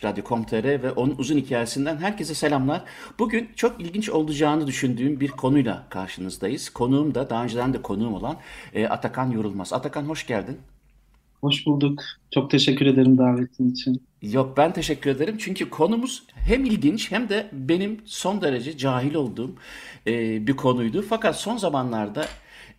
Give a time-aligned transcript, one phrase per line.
[0.00, 2.84] Açık Radyo.com.tr ve onun uzun hikayesinden herkese selamlar.
[3.18, 6.70] Bugün çok ilginç olacağını düşündüğüm bir konuyla karşınızdayız.
[6.70, 8.36] Konuğum da daha önceden de konuğum olan
[8.74, 9.72] e, Atakan Yorulmaz.
[9.72, 10.58] Atakan hoş geldin.
[11.40, 12.02] Hoş bulduk.
[12.30, 14.02] Çok teşekkür ederim davetin için.
[14.22, 19.54] Yok ben teşekkür ederim çünkü konumuz hem ilginç hem de benim son derece cahil olduğum
[20.06, 21.02] e, bir konuydu.
[21.08, 22.26] Fakat son zamanlarda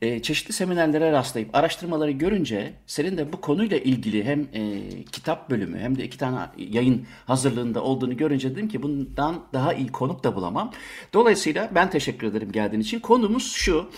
[0.01, 5.79] e, çeşitli seminerlere rastlayıp araştırmaları görünce senin de bu konuyla ilgili hem e, kitap bölümü
[5.79, 10.35] hem de iki tane yayın hazırlığında olduğunu görünce dedim ki bundan daha iyi konuk da
[10.35, 10.71] bulamam.
[11.13, 12.99] Dolayısıyla ben teşekkür ederim geldiğin için.
[12.99, 13.89] Konumuz şu,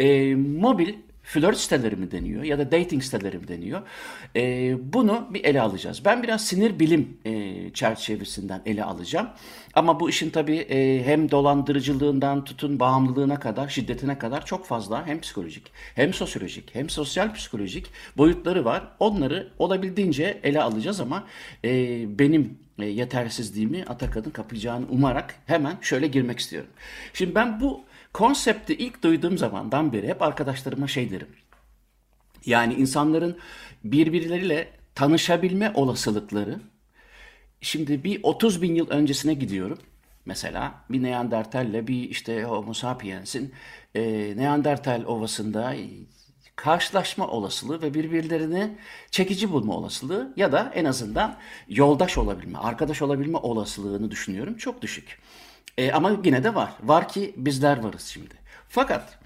[0.00, 0.94] e, mobil
[1.24, 3.82] flört siteleri mi deniyor ya da dating siteleri mi deniyor?
[4.36, 6.04] E, bunu bir ele alacağız.
[6.04, 9.28] Ben biraz sinir bilim e, çerçevesinden ele alacağım.
[9.74, 15.20] Ama bu işin tabii e, hem dolandırıcılığından tutun bağımlılığına kadar, şiddetine kadar çok fazla hem
[15.20, 17.86] psikolojik, hem sosyolojik, hem sosyal psikolojik
[18.16, 18.88] boyutları var.
[19.00, 21.24] Onları olabildiğince ele alacağız ama
[21.64, 21.70] e,
[22.18, 26.70] benim e, yetersizliğimi Atakan'ın kapayacağını umarak hemen şöyle girmek istiyorum.
[27.12, 31.28] Şimdi ben bu konsepti ilk duyduğum zamandan beri hep arkadaşlarıma şey derim.
[32.46, 33.38] Yani insanların
[33.84, 36.60] birbirleriyle tanışabilme olasılıkları
[37.64, 39.78] Şimdi bir 30 bin yıl öncesine gidiyorum.
[40.26, 43.52] Mesela bir Neandertalle bir işte Homo sapiens'in
[43.94, 44.02] e,
[44.36, 45.74] Neandertal ovasında
[46.56, 48.76] karşılaşma olasılığı ve birbirlerini
[49.10, 51.36] çekici bulma olasılığı ya da en azından
[51.68, 54.56] yoldaş olabilme, arkadaş olabilme olasılığını düşünüyorum.
[54.56, 55.18] Çok düşük.
[55.78, 56.72] E, ama yine de var.
[56.82, 58.34] Var ki bizler varız şimdi.
[58.68, 59.18] Fakat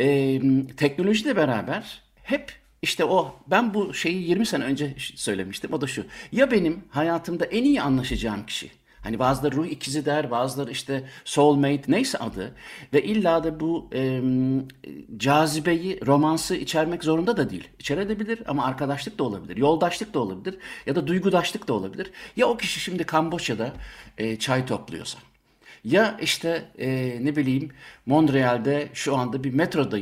[0.00, 0.40] e,
[0.76, 2.52] teknolojiyle beraber hep
[2.82, 5.72] işte o ben bu şeyi 20 sene önce söylemiştim.
[5.72, 6.06] O da şu.
[6.32, 8.70] Ya benim hayatımda en iyi anlaşacağım kişi.
[9.02, 12.54] Hani bazıları ruh ikizi der, bazıları işte soulmate neyse adı.
[12.92, 14.22] Ve illa da bu e,
[15.16, 17.68] cazibeyi, romansı içermek zorunda da değil.
[17.78, 22.10] İçerebilir ama arkadaşlık da olabilir, yoldaşlık da olabilir ya da duygudaşlık da olabilir.
[22.36, 23.72] Ya o kişi şimdi Kamboçya'da
[24.18, 25.18] e, çay topluyorsa.
[25.84, 27.70] Ya işte e, ne bileyim
[28.06, 29.98] Montreal'de şu anda bir metroda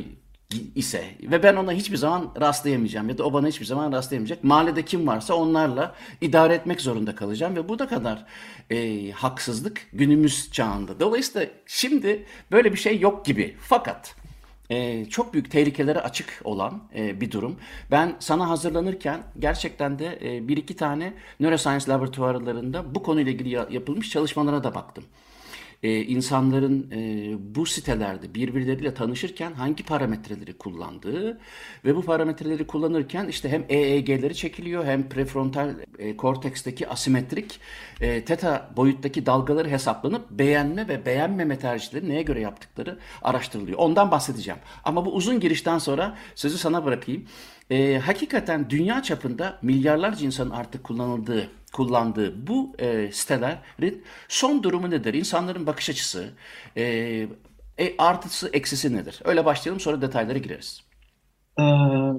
[0.75, 4.43] ise ve ben ona hiçbir zaman rastlayamayacağım ya da o bana hiçbir zaman rastlayamayacak.
[4.43, 8.25] Mahallede kim varsa onlarla idare etmek zorunda kalacağım ve bu da kadar
[8.69, 10.99] e, haksızlık günümüz çağında.
[10.99, 13.55] Dolayısıyla şimdi böyle bir şey yok gibi.
[13.61, 14.15] Fakat
[14.69, 17.59] e, çok büyük tehlikelere açık olan e, bir durum.
[17.91, 24.09] Ben sana hazırlanırken gerçekten de e, bir iki tane neuroscience laboratuvarlarında bu konuyla ilgili yapılmış
[24.09, 25.03] çalışmalara da baktım
[25.83, 31.39] e, insanların e, bu sitelerde birbirleriyle tanışırken hangi parametreleri kullandığı
[31.85, 37.59] ve bu parametreleri kullanırken işte hem EEG'leri çekiliyor hem prefrontal e, korteksteki asimetrik
[38.01, 43.77] e, teta boyuttaki dalgaları hesaplanıp beğenme ve beğenmeme tercihleri neye göre yaptıkları araştırılıyor.
[43.77, 44.59] Ondan bahsedeceğim.
[44.83, 47.25] Ama bu uzun girişten sonra sözü sana bırakayım.
[47.69, 55.13] E, hakikaten dünya çapında milyarlarca insanın artık kullanıldığı kullandığı bu e, sitelerin son durumu nedir?
[55.13, 56.33] İnsanların bakış açısı,
[56.77, 56.83] e,
[57.77, 59.19] e, artısı, eksisi nedir?
[59.25, 60.83] Öyle başlayalım sonra detaylara gireriz.
[61.59, 61.63] Ee,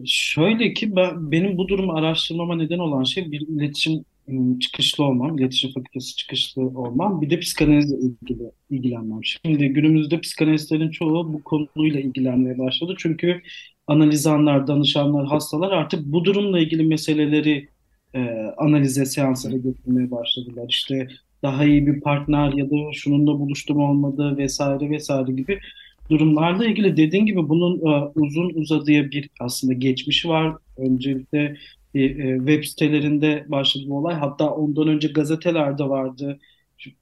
[0.07, 5.39] şöyle ki ben, benim bu durumu araştırmama neden olan şey bir iletişim ıı, çıkışlı olmam,
[5.39, 9.21] iletişim fakültesi çıkışlı olmam, bir de psikanalizle ilgili ilgilenmem.
[9.25, 12.95] Şimdi günümüzde psikanalistlerin çoğu bu konuyla ilgilenmeye başladı.
[12.99, 13.43] Çünkü
[13.91, 17.69] analizanlar, danışanlar, hastalar artık bu durumla ilgili meseleleri
[18.15, 18.21] e,
[18.57, 20.67] analize seanslara götürmeye başladılar.
[20.69, 21.09] İşte
[21.43, 25.59] daha iyi bir partner ya da şununla buluştum olmadı vesaire vesaire gibi
[26.11, 30.57] durumlarla ilgili dediğin gibi bunun e, uzun uzadıya bir aslında geçmişi var.
[30.77, 31.57] Öncelikle
[31.95, 34.15] e, e, web sitelerinde başladı bu olay.
[34.15, 36.39] Hatta ondan önce gazetelerde vardı.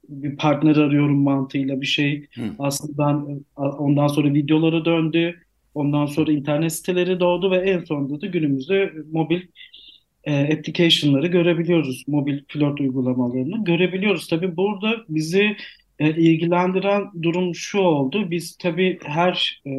[0.09, 2.25] Bir partner arıyorum mantığıyla bir şey.
[2.35, 2.41] Hı.
[2.59, 5.35] Aslında ben e, ondan sonra videolara döndü.
[5.79, 9.41] Ondan sonra internet siteleri doğdu ve en sonunda da günümüzde mobil
[10.23, 12.03] e, application'ları görebiliyoruz.
[12.07, 14.27] Mobil flört uygulamalarını görebiliyoruz.
[14.27, 15.55] Tabii burada bizi
[15.99, 18.31] e, ilgilendiren durum şu oldu.
[18.31, 19.71] Biz tabii her e,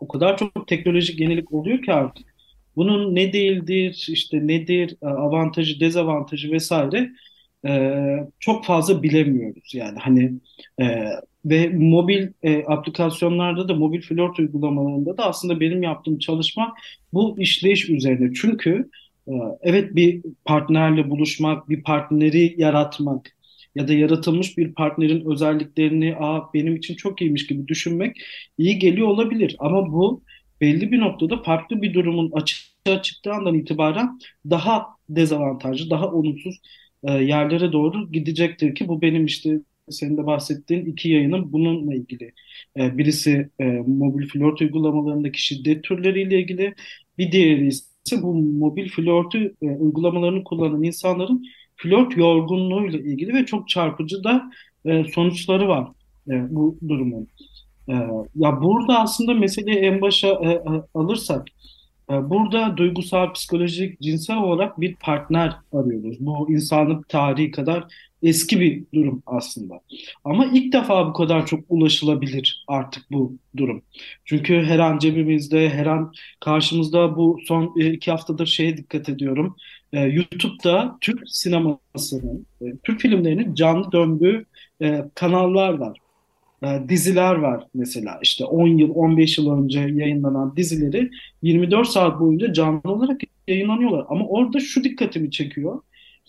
[0.00, 2.26] o kadar çok teknolojik yenilik oluyor ki artık
[2.76, 7.10] bunun ne değildir, işte nedir, e, avantajı, dezavantajı vesaire
[7.66, 7.92] e,
[8.40, 9.74] çok fazla bilemiyoruz.
[9.74, 10.32] Yani hani
[10.80, 11.06] e,
[11.44, 16.74] ve mobil e, aplikasyonlarda da mobil flört uygulamalarında da aslında benim yaptığım çalışma
[17.12, 18.32] bu işleyiş üzerine.
[18.34, 18.90] Çünkü
[19.28, 19.32] e,
[19.62, 23.36] evet bir partnerle buluşmak, bir partneri yaratmak
[23.74, 28.16] ya da yaratılmış bir partnerin özelliklerini Aa, benim için çok iyiymiş gibi düşünmek
[28.58, 29.56] iyi geliyor olabilir.
[29.58, 30.22] Ama bu
[30.60, 34.18] belli bir noktada farklı bir durumun açığa çıktığı andan itibaren
[34.50, 36.60] daha dezavantajlı, daha olumsuz
[37.04, 39.60] e, yerlere doğru gidecektir ki bu benim işte
[39.90, 42.32] senin de bahsettiğin iki yayınım bununla ilgili.
[42.76, 46.74] E, birisi e, mobil flört uygulamalarındaki şiddet türleriyle ilgili,
[47.18, 51.44] bir diğeri ise bu mobil flörtü uygulamalarını kullanan insanların
[51.76, 54.50] flört yorgunluğuyla ilgili ve çok çarpıcı da
[55.14, 55.88] sonuçları var
[56.26, 57.28] bu durumun.
[58.34, 60.40] Ya burada aslında meseleyi en başa
[60.94, 61.46] alırsak
[62.08, 66.16] Burada duygusal, psikolojik, cinsel olarak bir partner arıyoruz.
[66.20, 67.84] Bu insanlık tarihi kadar
[68.22, 69.80] eski bir durum aslında.
[70.24, 73.82] Ama ilk defa bu kadar çok ulaşılabilir artık bu durum.
[74.24, 79.56] Çünkü her an cebimizde, her an karşımızda bu son e, iki haftadır şeye dikkat ediyorum.
[79.92, 82.46] E, YouTube'da Türk sinemasının,
[82.84, 84.46] Türk filmlerinin canlı döndüğü
[85.14, 85.98] kanallar var
[86.62, 91.10] e, diziler var mesela işte 10 yıl 15 yıl önce yayınlanan dizileri
[91.42, 94.06] 24 saat boyunca canlı olarak yayınlanıyorlar.
[94.08, 95.80] Ama orada şu dikkatimi çekiyor.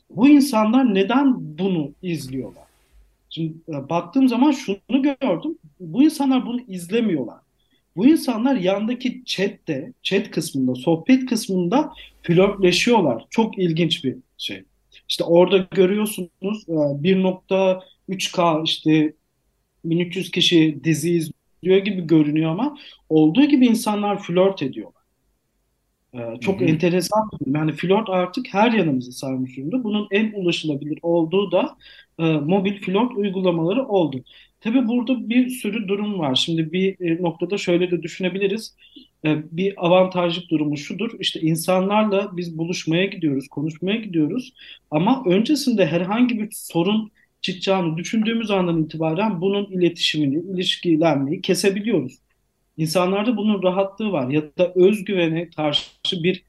[0.10, 2.64] Bu insanlar neden bunu izliyorlar?
[3.30, 5.58] Şimdi e, baktığım zaman şunu gördüm.
[5.80, 7.38] Bu insanlar bunu izlemiyorlar.
[7.96, 11.94] Bu insanlar yandaki chatte, chat kısmında, sohbet kısmında
[12.24, 13.26] flörtleşiyorlar.
[13.30, 14.64] Çok ilginç bir şey.
[15.10, 19.14] İşte orada görüyorsunuz 1.3K e, işte
[19.86, 22.78] 1300 kişi dizi izliyor gibi görünüyor ama
[23.10, 25.00] olduğu gibi insanlar flört ediyorlar.
[26.14, 26.70] Ee, çok hı hı.
[26.70, 27.30] enteresan.
[27.46, 29.84] Yani flört artık her yanımızı sarmış durumda.
[29.84, 31.78] Bunun en ulaşılabilir olduğu da
[32.20, 34.24] e, mobil flört uygulamaları oldu.
[34.62, 36.36] Tabii burada bir sürü durum var.
[36.36, 38.76] Şimdi bir e, noktada şöyle de düşünebiliriz.
[39.26, 41.12] E, bir avantajlık durumu şudur.
[41.20, 44.54] İşte insanlarla biz buluşmaya gidiyoruz, konuşmaya gidiyoruz.
[44.92, 47.12] Ama öncesinde herhangi bir sorun
[47.42, 52.20] çıkacağını düşündüğümüz andan itibaren bunun iletişimini, ilişkilenmeyi kesebiliyoruz.
[52.78, 56.44] İnsanlarda bunun rahatlığı var ya da özgüvene karşı bir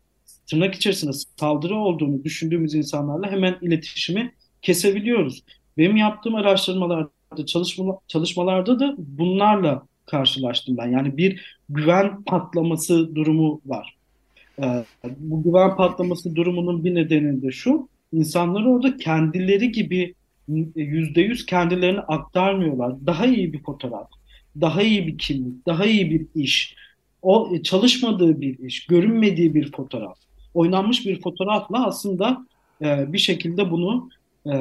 [0.51, 4.33] tırnak içerisinde saldırı olduğunu düşündüğümüz insanlarla hemen iletişimi
[4.63, 5.43] kesebiliyoruz.
[5.79, 10.87] Benim yaptığım araştırmalarda, çalışma, çalışmalarda da bunlarla karşılaştım ben.
[10.87, 13.97] Yani bir güven patlaması durumu var.
[14.63, 14.85] Ee,
[15.19, 20.15] bu güven patlaması durumunun bir nedeni de şu, insanlar orada kendileri gibi
[20.77, 23.07] yüzde yüz kendilerini aktarmıyorlar.
[23.07, 24.11] Daha iyi bir fotoğraf,
[24.61, 26.77] daha iyi bir kimlik, daha iyi bir iş,
[27.23, 30.19] o e, çalışmadığı bir iş, görünmediği bir fotoğraf,
[30.55, 32.47] oynanmış bir fotoğrafla aslında
[32.83, 34.09] e, bir şekilde bunu
[34.47, 34.53] e,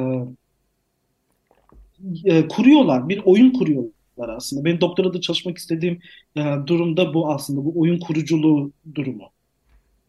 [2.24, 4.64] e, kuruyorlar, bir oyun kuruyorlar aslında.
[4.64, 5.98] Benim doktorada çalışmak istediğim
[6.36, 9.30] e, durumda bu aslında, bu oyun kuruculuğu durumu.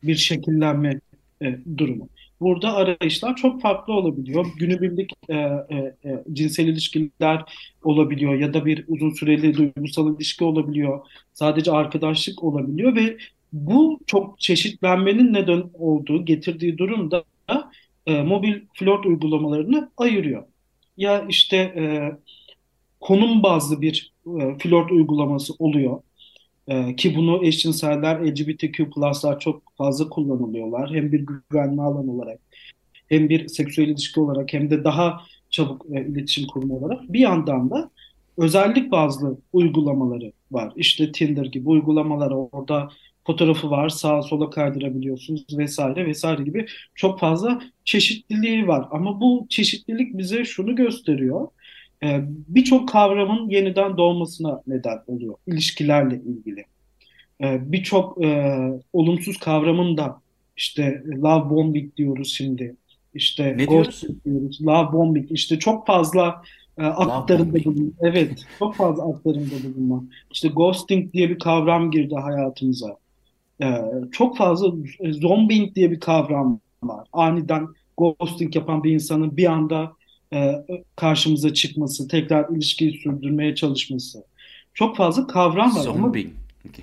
[0.03, 0.99] Bir şekillenme
[1.41, 2.09] e, durumu.
[2.41, 4.45] Burada arayışlar çok farklı olabiliyor.
[4.57, 7.43] Günübirlik e, e, e, cinsel ilişkiler
[7.83, 10.99] olabiliyor ya da bir uzun süreli duygusal ilişki olabiliyor.
[11.33, 13.17] Sadece arkadaşlık olabiliyor ve
[13.53, 17.23] bu çok çeşitlenmenin neden olduğu, getirdiği durumda
[18.05, 20.43] e, mobil flört uygulamalarını ayırıyor.
[20.97, 22.11] Ya işte e,
[22.99, 26.01] konum bazlı bir e, flört uygulaması oluyor
[26.67, 30.93] ee, ki bunu eşcinseller, LGBTQ+'lar çok fazla kullanılıyorlar.
[30.93, 32.39] Hem bir güvenli alan olarak,
[33.09, 37.13] hem bir seksüel ilişki olarak, hem de daha çabuk e, iletişim kurma olarak.
[37.13, 37.91] Bir yandan da
[38.37, 40.73] özellik bazlı uygulamaları var.
[40.75, 42.89] İşte Tinder gibi uygulamalar orada
[43.25, 46.65] fotoğrafı var, sağa sola kaydırabiliyorsunuz vesaire vesaire gibi
[46.95, 48.87] çok fazla çeşitliliği var.
[48.91, 51.51] Ama bu çeşitlilik bize şunu gösteriyor e,
[52.47, 56.65] birçok kavramın yeniden doğmasına neden oluyor ilişkilerle ilgili.
[57.43, 58.57] E, birçok e,
[58.93, 60.21] olumsuz kavramın da
[60.57, 62.75] işte love bombing diyoruz şimdi.
[63.13, 64.03] İşte ne diyoruz?
[64.25, 64.61] diyoruz.
[64.61, 66.41] Love bombing işte çok fazla
[66.77, 67.91] e, aktarımda bulunma.
[68.01, 70.03] Evet, çok fazla aktarımda bulunma.
[70.31, 72.97] İşte ghosting diye bir kavram girdi hayatımıza.
[73.61, 73.67] E,
[74.11, 74.73] çok fazla
[75.11, 77.07] zombing diye bir kavram var.
[77.13, 77.67] Aniden
[77.97, 79.91] ghosting yapan bir insanın bir anda
[80.33, 84.23] e, karşımıza çıkması, tekrar ilişkiyi sürdürmeye çalışması.
[84.73, 85.81] Çok fazla kavram var.
[85.81, 86.31] Zombing.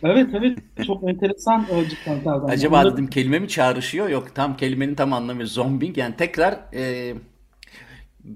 [0.03, 2.51] Ama, evet evet çok enteresan e, cidden kavram.
[2.51, 2.93] Acaba Onları...
[2.93, 4.09] dedim kelime mi çağrışıyor?
[4.09, 7.15] Yok tam kelimenin tam anlamı zombing yani tekrar e,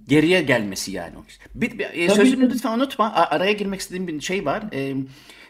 [0.08, 1.14] geriye gelmesi yani.
[1.54, 3.12] Bir, bir, e, sözünü lütfen unutma.
[3.12, 4.62] Araya girmek istediğim bir şey var.
[4.72, 4.94] E,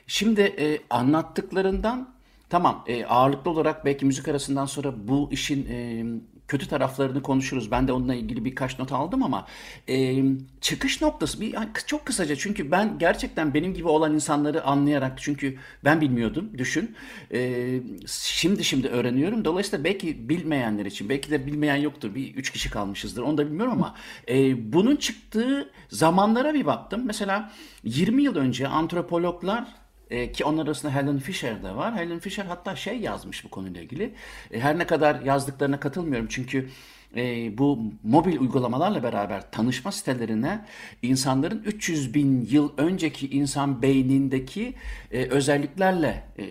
[0.07, 2.14] şimdi e, anlattıklarından
[2.49, 6.04] tamam e, ağırlıklı olarak belki müzik arasından sonra bu işin e,
[6.52, 7.71] kötü taraflarını konuşuruz.
[7.71, 9.47] Ben de onunla ilgili birkaç not aldım ama
[9.88, 10.25] e,
[10.61, 11.54] çıkış noktası bir
[11.87, 16.94] çok kısaca çünkü ben gerçekten benim gibi olan insanları anlayarak çünkü ben bilmiyordum düşün.
[17.35, 19.44] E, şimdi şimdi öğreniyorum.
[19.44, 22.14] Dolayısıyla belki bilmeyenler için belki de bilmeyen yoktur.
[22.14, 23.23] Bir üç kişi kalmışızdır.
[23.23, 23.94] Onu da bilmiyorum ama
[24.28, 27.02] e, bunun çıktığı zamanlara bir baktım.
[27.04, 27.52] Mesela
[27.85, 29.82] 20 yıl önce antropologlar
[30.12, 31.97] e, ki onlar arasında Helen Fisher de var.
[31.97, 34.14] Helen Fisher hatta şey yazmış bu konuyla ilgili.
[34.50, 36.69] E, her ne kadar yazdıklarına katılmıyorum çünkü
[37.16, 40.64] e, bu mobil uygulamalarla beraber tanışma sitelerine
[41.02, 44.75] insanların 300 bin yıl önceki insan beynindeki
[45.11, 46.45] e, özelliklerle e,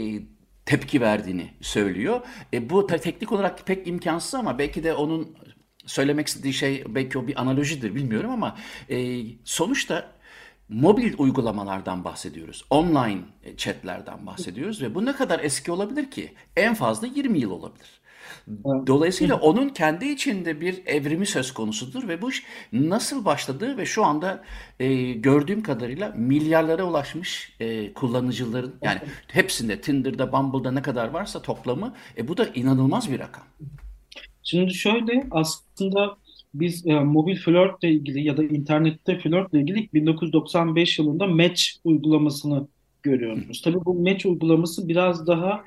[0.00, 0.22] e,
[0.66, 2.20] tepki verdiğini söylüyor.
[2.52, 5.36] E, bu teknik olarak pek imkansız ama belki de onun
[5.86, 8.56] söylemek istediği şey belki o bir analojidir bilmiyorum ama
[8.90, 10.15] e, sonuçta
[10.68, 12.64] mobil uygulamalardan bahsediyoruz.
[12.70, 13.20] Online
[13.56, 16.34] chatlerden bahsediyoruz ve bu ne kadar eski olabilir ki?
[16.56, 18.00] En fazla 20 yıl olabilir.
[18.86, 22.42] Dolayısıyla onun kendi içinde bir evrimi söz konusudur ve bu iş
[22.72, 24.44] nasıl başladı ve şu anda
[24.80, 31.94] e, gördüğüm kadarıyla milyarlara ulaşmış e, kullanıcıların yani hepsinde Tinder'da, Bumble'da ne kadar varsa toplamı
[32.18, 33.44] e, bu da inanılmaz bir rakam.
[34.42, 36.16] Şimdi şöyle aslında
[36.60, 42.68] biz e, mobil flörtle ilgili ya da internette flörtle ilgili 1995 yılında Match uygulamasını
[43.02, 43.62] görüyoruz.
[43.62, 45.64] Tabii bu Match uygulaması biraz daha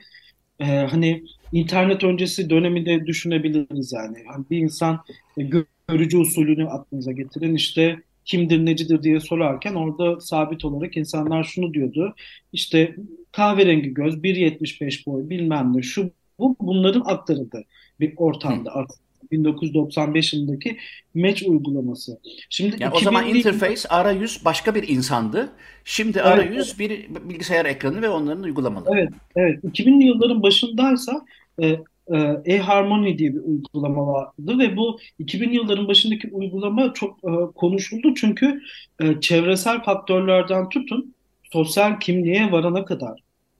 [0.60, 4.18] e, hani internet öncesi döneminde düşünebiliriz yani.
[4.28, 5.00] yani bir insan
[5.38, 5.50] e,
[5.88, 12.16] görücü usulünü aklınıza getirin işte kimdir necidir diye sorarken orada sabit olarak insanlar şunu diyordu.
[12.54, 12.96] İşte
[13.32, 17.64] kahverengi göz, 1.75 boy bilmem ne şu bu bunların aktarıldığı
[18.00, 20.78] bir ortamda artık 1995 yılındaki
[21.16, 22.20] Match uygulaması.
[22.50, 22.98] Şimdi yani 2000...
[22.98, 25.50] o zaman interface arayüz başka bir insandı.
[25.86, 29.00] Şimdi evet, arayüz bir bilgisayar ekranı ve onların uygulamaları.
[29.00, 29.64] Evet, evet.
[29.64, 31.26] 2000'li yılların başındaysa
[31.62, 31.80] e,
[32.14, 38.14] e, e-Harmony diye bir uygulama vardı ve bu 2000 yılların başındaki uygulama çok e, konuşuldu
[38.16, 38.62] çünkü
[39.02, 43.20] e, çevresel faktörlerden tutun sosyal kimliğe varana kadar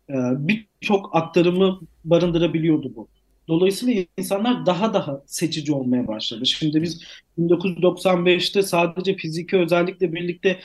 [0.10, 0.16] e,
[0.48, 3.08] birçok aktarımı barındırabiliyordu bu.
[3.50, 6.46] Dolayısıyla insanlar daha daha seçici olmaya başladı.
[6.46, 7.02] Şimdi biz
[7.40, 10.60] 1995'te sadece fiziki özellikle birlikte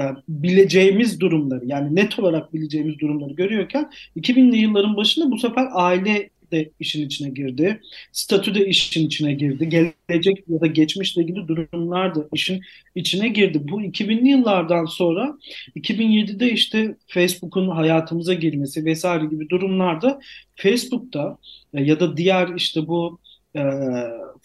[0.00, 6.30] e, bileceğimiz durumları yani net olarak bileceğimiz durumları görüyorken 2000'li yılların başında bu sefer aile
[6.52, 7.80] de işin içine girdi.
[8.12, 9.68] Statü de işin içine girdi.
[9.68, 12.60] Gelecek ya da geçmişle ilgili durumlar da işin
[12.94, 13.60] içine girdi.
[13.62, 15.38] Bu 2000'li yıllardan sonra
[15.76, 20.20] 2007'de işte Facebook'un hayatımıza girmesi vesaire gibi durumlarda
[20.56, 21.38] Facebook'ta
[21.74, 23.18] e, ya da diğer işte bu
[23.56, 23.62] e,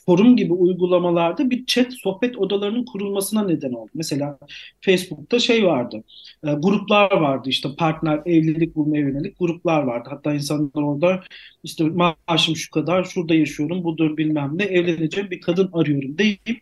[0.06, 3.90] forum gibi uygulamalarda bir chat sohbet odalarının kurulmasına neden oldu.
[3.94, 4.40] Mesela
[4.82, 6.04] Facebook'ta şey vardı,
[6.44, 10.10] e, gruplar vardı işte partner, evlilik bulmaya yönelik gruplar vardı.
[10.12, 11.24] Hatta insanlar orada
[11.64, 16.62] işte maaşım şu kadar, şurada yaşıyorum, budur bilmem ne, evleneceğim bir kadın arıyorum deyip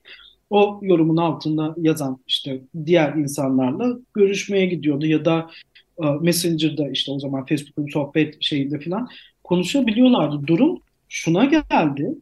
[0.49, 5.49] o yorumun altında yazan işte diğer insanlarla görüşmeye gidiyordu ya da
[6.03, 9.09] e, Messenger'da işte o zaman Facebook'un sohbet şeyinde falan
[9.43, 10.47] konuşabiliyorlardı.
[10.47, 12.15] Durum şuna geldi.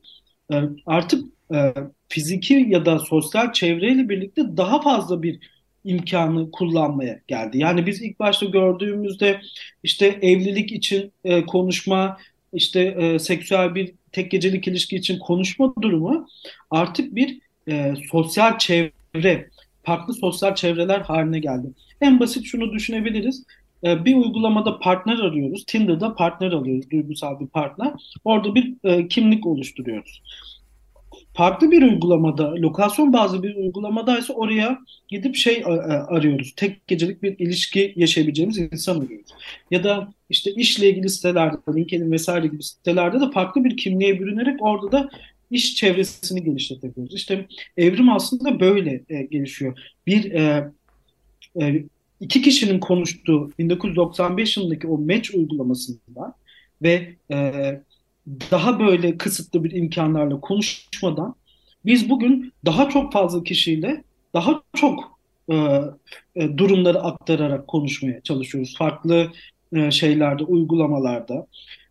[0.54, 1.74] E, artık e,
[2.10, 5.40] fiziki ya da sosyal çevreyle birlikte daha fazla bir
[5.84, 7.58] imkanı kullanmaya geldi.
[7.58, 9.42] Yani biz ilk başta gördüğümüzde
[9.84, 12.18] işte evlilik için e, konuşma,
[12.54, 16.28] işte e, seksüel bir tek gecelik ilişki için konuşma durumu
[16.72, 17.40] artık bir
[18.12, 19.50] sosyal çevre,
[19.84, 21.68] farklı sosyal çevreler haline geldi.
[22.02, 23.44] En basit şunu düşünebiliriz.
[23.84, 25.66] E, bir uygulamada partner arıyoruz.
[25.66, 27.94] Tinder'da partner arıyoruz, duygusal bir partner.
[28.26, 30.22] Orada bir e, kimlik oluşturuyoruz.
[31.34, 35.64] Farklı bir uygulamada, lokasyon bazlı bir uygulamadaysa oraya gidip şey
[36.08, 36.54] arıyoruz.
[36.56, 39.32] Tek gecelik bir ilişki yaşayabileceğimiz insan arıyoruz.
[39.72, 44.58] Ya da işte işle ilgili sitelerde, LinkedIn vesaire gibi sitelerde de farklı bir kimliğe bürünerek
[44.60, 45.10] orada da
[45.52, 47.16] iş çevresini genişletebiliyoruz.
[47.16, 49.80] İşte evrim aslında böyle e, gelişiyor.
[50.08, 50.72] Bir e,
[51.62, 51.84] e,
[52.20, 56.34] iki kişinin konuştuğu 1995 yılındaki o match uygulamasında
[56.82, 57.82] ve e,
[58.52, 61.36] daha böyle kısıtlı bir imkanlarla konuşmadan
[61.86, 65.20] biz bugün daha çok fazla kişiyle daha çok
[65.52, 65.82] e,
[66.36, 68.76] e, durumları aktararak konuşmaya çalışıyoruz.
[68.78, 69.32] Farklı
[69.74, 71.48] e, şeylerde, uygulamalarda.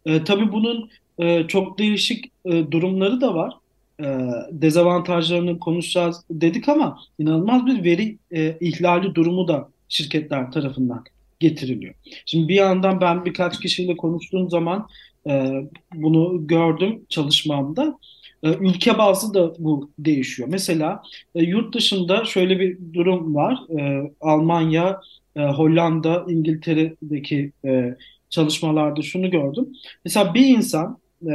[0.07, 3.55] E, tabii bunun e, çok değişik e, durumları da var.
[4.01, 4.05] E,
[4.51, 11.05] dezavantajlarını konuşacağız dedik ama inanılmaz bir veri e, ihlali durumu da şirketler tarafından
[11.41, 11.95] getiriliyor.
[12.27, 14.89] Şimdi bir yandan ben birkaç kişiyle konuştuğum zaman
[15.29, 15.53] e,
[15.95, 17.99] bunu gördüm çalışmamda.
[18.43, 20.49] E, ülke bazlı da bu değişiyor.
[20.53, 21.03] Mesela
[21.35, 23.59] e, yurt dışında şöyle bir durum var.
[23.79, 25.01] E, Almanya,
[25.37, 27.97] e, Hollanda, İngiltere'deki e,
[28.31, 29.69] çalışmalarda şunu gördüm.
[30.05, 31.33] Mesela bir insan e,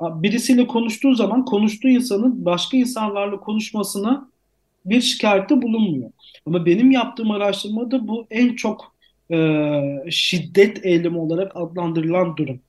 [0.00, 4.28] birisiyle konuştuğu zaman konuştuğu insanın başka insanlarla konuşmasına
[4.90, 6.10] bir şikayette bulunmuyor.
[6.46, 8.94] Ama benim yaptığım araştırmada bu en çok
[9.30, 12.60] e, şiddet eylemi olarak adlandırılan durum.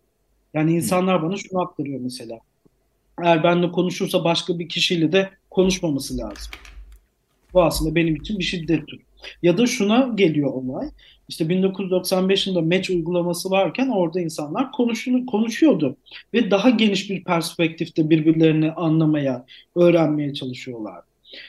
[0.53, 2.39] Yani insanlar bana şunu aktarıyor mesela.
[3.24, 6.51] Eğer benimle konuşursa başka bir kişiyle de konuşmaması lazım.
[7.53, 9.01] Bu aslında benim için bir şiddet türü.
[9.43, 10.89] Ya da şuna geliyor olay.
[11.29, 14.71] İşte 1995 yılında Match uygulaması varken orada insanlar
[15.27, 15.97] konuşuyordu.
[16.33, 19.45] Ve daha geniş bir perspektifte birbirlerini anlamaya,
[19.75, 21.01] öğrenmeye çalışıyorlar.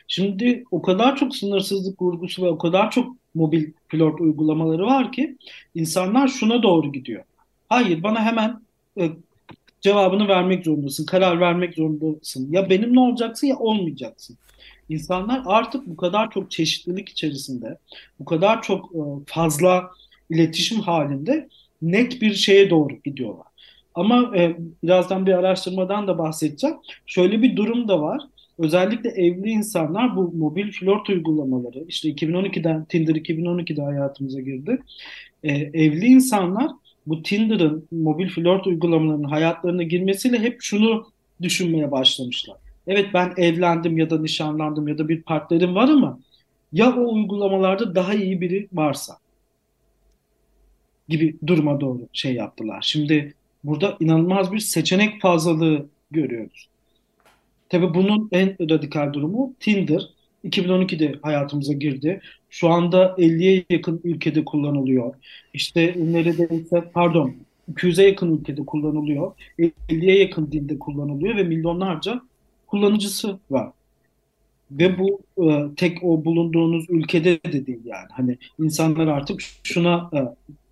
[0.08, 5.36] Şimdi o kadar çok sınırsızlık vurgusu ve o kadar çok mobil flört uygulamaları var ki
[5.74, 7.24] insanlar şuna doğru gidiyor.
[7.68, 8.60] Hayır bana hemen
[9.00, 9.10] e,
[9.80, 12.52] cevabını vermek zorundasın, karar vermek zorundasın.
[12.52, 14.36] Ya benimle olacaksın ya olmayacaksın.
[14.88, 17.78] İnsanlar artık bu kadar çok çeşitlilik içerisinde,
[18.20, 19.90] bu kadar çok e, fazla
[20.30, 21.48] iletişim halinde
[21.82, 23.46] net bir şeye doğru gidiyorlar.
[23.94, 26.76] Ama e, birazdan bir araştırmadan da bahsedeceğim.
[27.06, 28.22] Şöyle bir durum da var.
[28.58, 34.82] Özellikle evli insanlar bu mobil flört uygulamaları, işte 2012'den Tinder 2012'de hayatımıza girdi.
[35.42, 36.70] E, evli insanlar
[37.06, 41.06] bu Tinder'ın mobil flört uygulamalarının hayatlarına girmesiyle hep şunu
[41.42, 42.56] düşünmeye başlamışlar.
[42.86, 46.18] Evet ben evlendim ya da nişanlandım ya da bir partnerim var ama
[46.72, 49.18] ya o uygulamalarda daha iyi biri varsa
[51.08, 52.82] gibi duruma doğru şey yaptılar.
[52.82, 53.34] Şimdi
[53.64, 56.68] burada inanılmaz bir seçenek fazlalığı görüyoruz.
[57.68, 60.08] Tabii bunun en radikal durumu Tinder.
[60.44, 62.20] 2012'de hayatımıza girdi.
[62.50, 65.14] Şu anda 50'ye yakın ülkede kullanılıyor.
[65.54, 67.34] İşte neredeyse pardon
[67.74, 69.32] 200'e yakın ülkede kullanılıyor.
[69.58, 72.22] 50'ye yakın dilde kullanılıyor ve milyonlarca
[72.66, 73.70] kullanıcısı var.
[74.70, 75.20] Ve bu
[75.50, 78.08] e, tek o bulunduğunuz ülkede de değil yani.
[78.12, 80.18] Hani insanlar artık şuna e,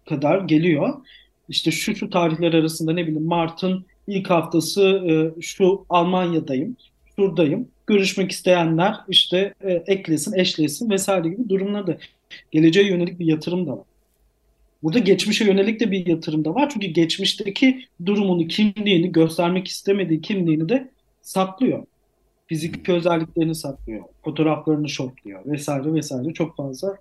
[0.09, 0.95] kadar geliyor.
[1.49, 6.77] İşte şu şu tarihler arasında ne bileyim Mart'ın ilk haftası e, şu Almanya'dayım,
[7.17, 7.69] şuradayım.
[7.87, 11.99] Görüşmek isteyenler işte e, eklesin, eşlesin vesaire gibi durumlar da
[12.51, 13.85] geleceğe yönelik bir yatırım da var.
[14.83, 16.71] Burada geçmişe yönelik de bir yatırım da var.
[16.73, 20.91] Çünkü geçmişteki durumunu, kimliğini, göstermek istemediği kimliğini de
[21.23, 21.85] saklıyor.
[22.47, 24.05] Fiziki özelliklerini saklıyor.
[24.25, 26.97] Fotoğraflarını şortluyor vesaire vesaire çok fazla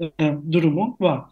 [0.00, 1.24] e, durumu var.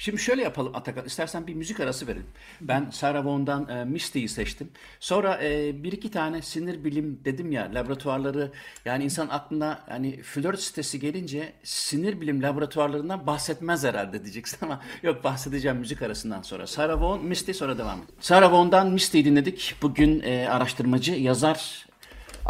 [0.00, 1.04] Şimdi şöyle yapalım Atakan.
[1.04, 2.26] İstersen bir müzik arası verelim.
[2.60, 4.70] Ben Sarah Vaughan'dan e, Misty'yi seçtim.
[5.00, 8.52] Sonra e, bir iki tane sinir bilim dedim ya laboratuvarları
[8.84, 15.24] yani insan aklına yani flört sitesi gelince sinir bilim laboratuvarlarından bahsetmez herhalde diyeceksin ama yok
[15.24, 16.66] bahsedeceğim müzik arasından sonra.
[16.66, 18.14] Sarah Vaughan, Misty sonra devam edelim.
[18.20, 19.74] Sarah Vaughan'dan Misty'yi dinledik.
[19.82, 21.89] Bugün e, araştırmacı, yazar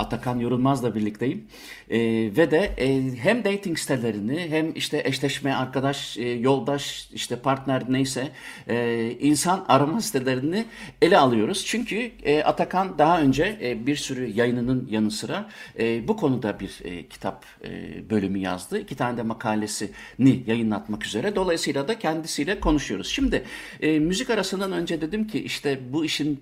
[0.00, 1.44] Atakan Yorulmaz'la birlikteyim.
[1.90, 1.98] E,
[2.36, 8.28] ve de e, hem dating sitelerini hem işte eşleşme, arkadaş, e, yoldaş, işte partner neyse
[8.68, 10.64] e, insan arama sitelerini
[11.02, 11.64] ele alıyoruz.
[11.66, 16.80] Çünkü e, Atakan daha önce e, bir sürü yayınının yanı sıra e, bu konuda bir
[16.84, 17.70] e, kitap e,
[18.10, 18.80] bölümü yazdı.
[18.80, 21.36] İki tane de makalesini yayınlatmak üzere.
[21.36, 23.08] Dolayısıyla da kendisiyle konuşuyoruz.
[23.08, 23.44] Şimdi
[23.80, 26.40] e, müzik arasından önce dedim ki işte bu işin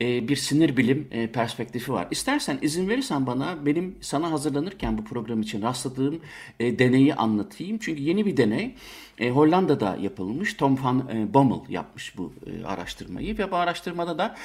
[0.00, 2.08] e, bir sinir bilim e, perspektifi var.
[2.10, 6.20] İstersen izin verirsen bana benim sana hazırlanırken bu program için rastladığım
[6.60, 7.78] e, deneyi anlatayım.
[7.78, 8.74] Çünkü yeni bir deney
[9.20, 10.54] Hollanda'da yapılmış.
[10.54, 12.32] Tom van Bommel yapmış bu
[12.66, 14.36] araştırmayı ve bu araştırmada da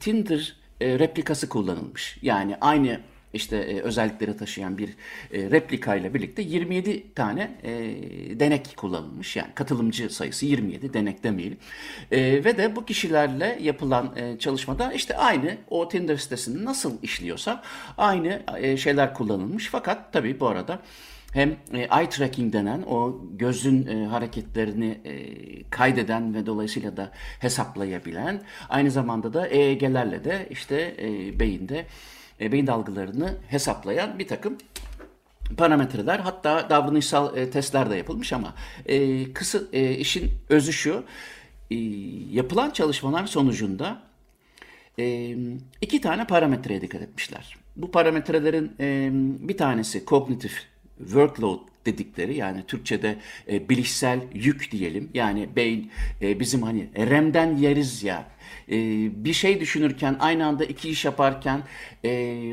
[0.00, 2.18] Tinder replikası kullanılmış.
[2.22, 3.00] Yani aynı
[3.34, 7.72] işte e, özellikleri taşıyan bir e, replika ile birlikte 27 tane e,
[8.40, 9.36] denek kullanılmış.
[9.36, 11.58] Yani katılımcı sayısı 27 denek demeyelim.
[12.10, 17.62] E, ve de bu kişilerle yapılan e, çalışmada işte aynı o Tinder sitesinin nasıl işliyorsa
[17.98, 19.68] aynı e, şeyler kullanılmış.
[19.68, 20.80] Fakat tabii bu arada
[21.34, 25.14] hem e, eye tracking denen o gözün e, hareketlerini e,
[25.70, 30.96] kaydeden ve dolayısıyla da hesaplayabilen aynı zamanda da EEG'lerle de işte
[31.40, 31.86] beyinde
[32.40, 34.58] e, beyin dalgalarını hesaplayan bir takım
[35.56, 38.54] parametreler hatta davranışsal e, testler de yapılmış ama
[38.86, 41.04] e, kısa e, işin özü şu
[41.70, 41.74] e,
[42.30, 44.02] yapılan çalışmalar sonucunda
[44.98, 45.36] e,
[45.80, 47.56] iki tane parametreye dikkat etmişler.
[47.76, 49.10] Bu parametrelerin e,
[49.48, 55.10] bir tanesi kognitif workload dedikleri yani Türkçe'de e, bilişsel yük diyelim.
[55.14, 55.90] Yani beyin
[56.22, 58.28] e, bizim hani REM'den yeriz ya
[58.68, 58.76] e,
[59.24, 61.62] bir şey düşünürken aynı anda iki iş yaparken
[62.04, 62.52] e,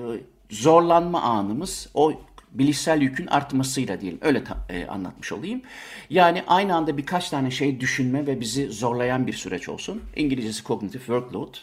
[0.49, 2.13] zorlanma anımız o
[2.51, 4.19] bilişsel yükün artmasıyla diyelim.
[4.21, 5.61] Öyle ta, e, anlatmış olayım.
[6.09, 10.01] Yani aynı anda birkaç tane şey düşünme ve bizi zorlayan bir süreç olsun.
[10.15, 11.55] İngilizcesi cognitive workload.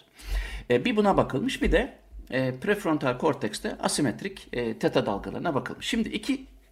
[0.71, 1.95] E, bir buna bakılmış bir de
[2.31, 5.87] e, prefrontal kortekste asimetrik e, teta dalgalarına bakılmış.
[5.87, 6.09] Şimdi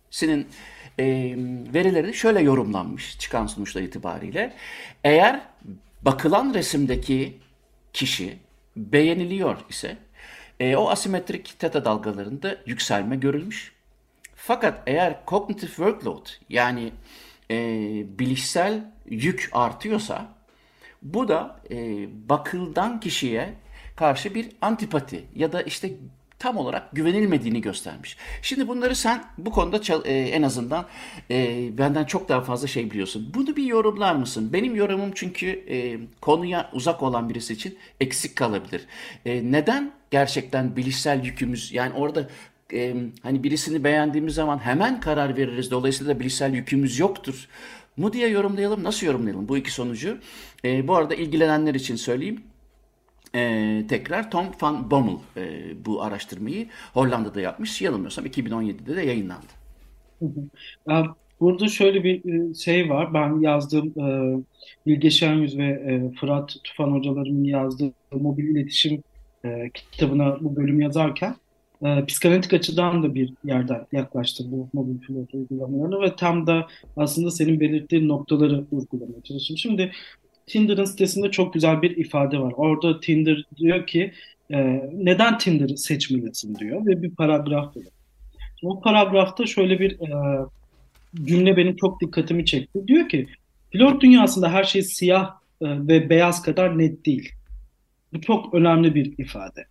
[0.09, 0.49] ikisinin
[0.99, 1.05] e,
[1.75, 4.53] verileri şöyle yorumlanmış çıkan sonuçlar itibariyle.
[5.05, 5.41] Eğer
[6.03, 7.39] bakılan resimdeki
[7.93, 8.39] kişi
[8.77, 9.97] beğeniliyor ise
[10.61, 13.73] e, o asimetrik teta dalgalarında yükselme görülmüş.
[14.35, 16.93] Fakat eğer cognitive workload yani
[17.51, 17.59] e,
[18.19, 20.29] bilişsel yük artıyorsa
[21.03, 21.77] bu da e,
[22.29, 23.55] bakıldan kişiye
[23.97, 25.91] karşı bir antipati ya da işte
[26.39, 28.17] tam olarak güvenilmediğini göstermiş.
[28.43, 30.87] Şimdi bunları sen bu konuda çal- e, en azından
[31.31, 33.31] e, benden çok daha fazla şey biliyorsun.
[33.35, 34.53] Bunu bir yorumlar mısın?
[34.53, 38.87] Benim yorumum çünkü e, konuya uzak olan birisi için eksik kalabilir.
[39.27, 42.29] E, neden gerçekten bilişsel yükümüz yani orada
[42.73, 45.71] e, hani birisini beğendiğimiz zaman hemen karar veririz.
[45.71, 47.49] Dolayısıyla bilişsel yükümüz yoktur.
[47.97, 48.85] Mu diye yorumlayalım.
[48.85, 50.19] Nasıl yorumlayalım bu iki sonucu?
[50.65, 52.43] E, bu arada ilgilenenler için söyleyeyim.
[53.35, 57.83] Ee, tekrar Tom van Bommel e, bu araştırmayı Hollanda'da yapmış.
[57.83, 59.47] Yanılmıyorsam 2017'de de yayınlandı.
[61.41, 63.15] Burada şöyle bir şey var.
[63.15, 64.37] Ben yazdığım e,
[64.87, 69.03] Bilge Şenyüz ve e, Fırat Tufan hocalarımın yazdığı mobil iletişim
[69.45, 71.37] e, kitabına bu bölüm yazarken
[71.85, 77.31] e, psikanalitik açıdan da bir yerden yaklaştım bu mobil pilot uygulamalarını ve tam da aslında
[77.31, 79.57] senin belirttiğin noktaları vurgulamaya çalıştım.
[79.57, 79.93] Şimdi
[80.47, 82.53] Tinder'ın sitesinde çok güzel bir ifade var.
[82.57, 84.13] Orada Tinder diyor ki
[84.51, 84.57] e,
[84.93, 87.85] neden Tinder'ı seçmelisin diyor ve bir paragraf var.
[88.63, 90.47] O paragrafta şöyle bir e,
[91.25, 92.87] cümle benim çok dikkatimi çekti.
[92.87, 93.27] Diyor ki
[93.71, 95.31] pilot dünyasında her şey siyah
[95.61, 97.33] e, ve beyaz kadar net değil.
[98.13, 99.67] Bu çok önemli bir ifade.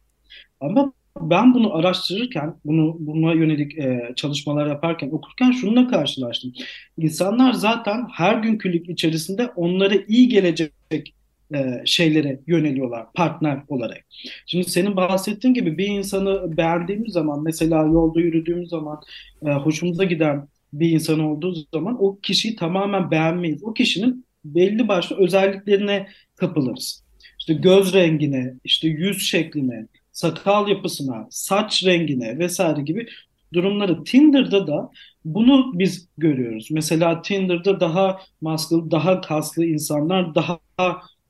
[0.60, 6.54] Ama ben bunu araştırırken, bunu buna yönelik e, çalışmalar yaparken, okurken şununla karşılaştım.
[6.98, 11.16] İnsanlar zaten her günkülük içerisinde onlara iyi gelecek
[11.54, 14.06] e, şeylere yöneliyorlar partner olarak.
[14.46, 19.02] Şimdi senin bahsettiğin gibi bir insanı beğendiğimiz zaman, mesela yolda yürüdüğümüz zaman
[19.46, 23.64] e, hoşumuza giden bir insan olduğu zaman o kişiyi tamamen beğenmeyiz.
[23.64, 27.04] O kişinin belli başlı özelliklerine kapılırız.
[27.40, 33.08] İşte göz rengine, işte yüz şekline, sakal yapısına, saç rengine vesaire gibi
[33.54, 34.92] durumları Tinder'da da
[35.26, 36.68] bunu biz görüyoruz.
[36.72, 40.60] Mesela Tinder'da daha maskeli, daha kaslı insanlar daha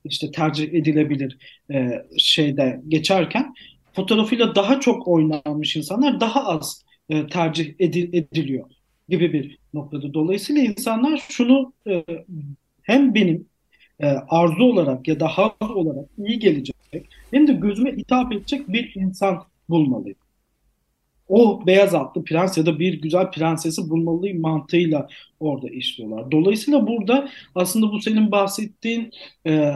[0.06, 1.38] işte tercih edilebilir
[1.74, 3.54] e, şeyde geçerken
[3.94, 8.70] fotoğrafıyla daha çok oynanmış insanlar daha az e, tercih edil, ediliyor
[9.10, 10.14] gibi bir noktada.
[10.14, 12.04] Dolayısıyla insanlar şunu e,
[12.82, 13.48] hem benim
[14.00, 16.75] e, arzu olarak ya da haz olarak iyi gelecek
[17.32, 20.18] hem de gözüme hitap edecek bir insan bulmalıyım.
[21.28, 25.08] O beyaz atlı prens ya da bir güzel prensesi bulmalıyım mantığıyla
[25.40, 26.32] orada işliyorlar.
[26.32, 29.12] Dolayısıyla burada aslında bu senin bahsettiğin
[29.48, 29.74] e,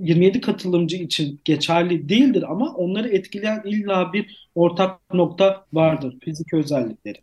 [0.00, 6.16] 27 katılımcı için geçerli değildir ama onları etkileyen illa bir ortak nokta vardır.
[6.20, 7.18] Fizik özellikleri.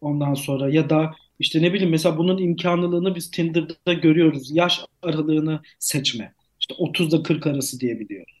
[0.00, 4.56] Ondan sonra ya da işte ne bileyim mesela bunun imkanlılığını biz Tinder'da görüyoruz.
[4.56, 6.32] Yaş aralığını seçme.
[6.60, 8.33] İşte 30'da 40 arası diyebiliyoruz.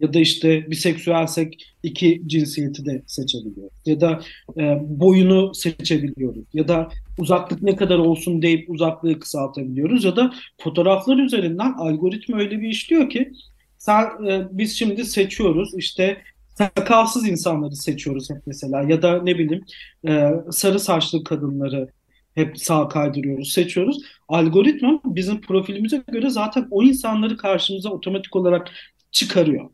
[0.00, 3.74] Ya da işte biseksüelsek iki cinsiyeti de seçebiliyoruz.
[3.86, 4.20] Ya da
[4.58, 6.44] e, boyunu seçebiliyoruz.
[6.54, 10.04] Ya da uzaklık ne kadar olsun deyip uzaklığı kısaltabiliyoruz.
[10.04, 13.32] Ya da fotoğraflar üzerinden algoritma öyle bir işliyor ki
[13.78, 16.18] sen, e, biz şimdi seçiyoruz işte
[16.54, 19.64] sakalsız insanları seçiyoruz hep mesela ya da ne bileyim
[20.08, 21.88] e, sarı saçlı kadınları
[22.34, 24.02] hep sağ kaydırıyoruz, seçiyoruz.
[24.28, 28.70] Algoritma bizim profilimize göre zaten o insanları karşımıza otomatik olarak
[29.12, 29.70] çıkarıyor.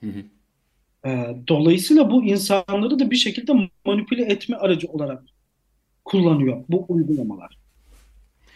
[0.00, 0.24] Hı hı.
[1.08, 3.52] E, dolayısıyla bu insanları da bir şekilde
[3.84, 5.22] manipüle etme aracı olarak
[6.04, 7.60] kullanıyor bu uygulamalar.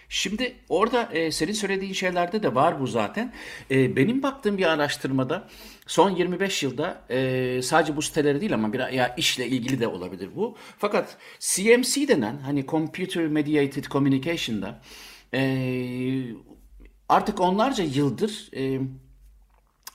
[0.09, 3.33] Şimdi orada e, senin söylediğin şeylerde de var bu zaten.
[3.71, 5.49] E, benim baktığım bir araştırmada
[5.87, 10.29] son 25 yılda e, sadece bu siteleri değil ama bir ya işle ilgili de olabilir
[10.37, 10.57] bu.
[10.79, 14.81] Fakat CMC denen hani Computer Mediated Communication'da
[15.35, 15.43] e,
[17.09, 18.81] artık onlarca yıldır e,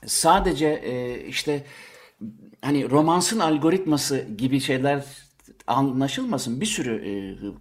[0.05, 1.65] sadece e, işte
[2.61, 5.05] hani romansın algoritması gibi şeyler
[5.67, 6.61] anlaşılmasın.
[6.61, 7.11] Bir sürü e,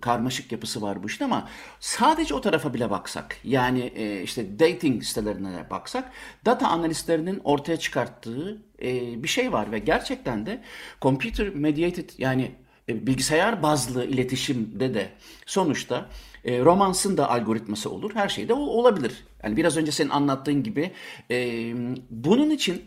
[0.00, 1.48] karmaşık yapısı var bu işin ama
[1.80, 6.12] sadece o tarafa bile baksak yani e, işte dating sitelerine baksak
[6.44, 10.62] data analistlerinin ortaya çıkarttığı e, bir şey var ve gerçekten de
[11.02, 12.52] computer mediated yani
[12.88, 15.08] bilgisayar bazlı iletişimde de
[15.46, 16.08] sonuçta
[16.44, 19.24] e, romansın da algoritması olur her şey de olabilir.
[19.42, 20.90] Yani biraz önce senin anlattığın gibi
[21.30, 21.72] e,
[22.10, 22.82] bunun için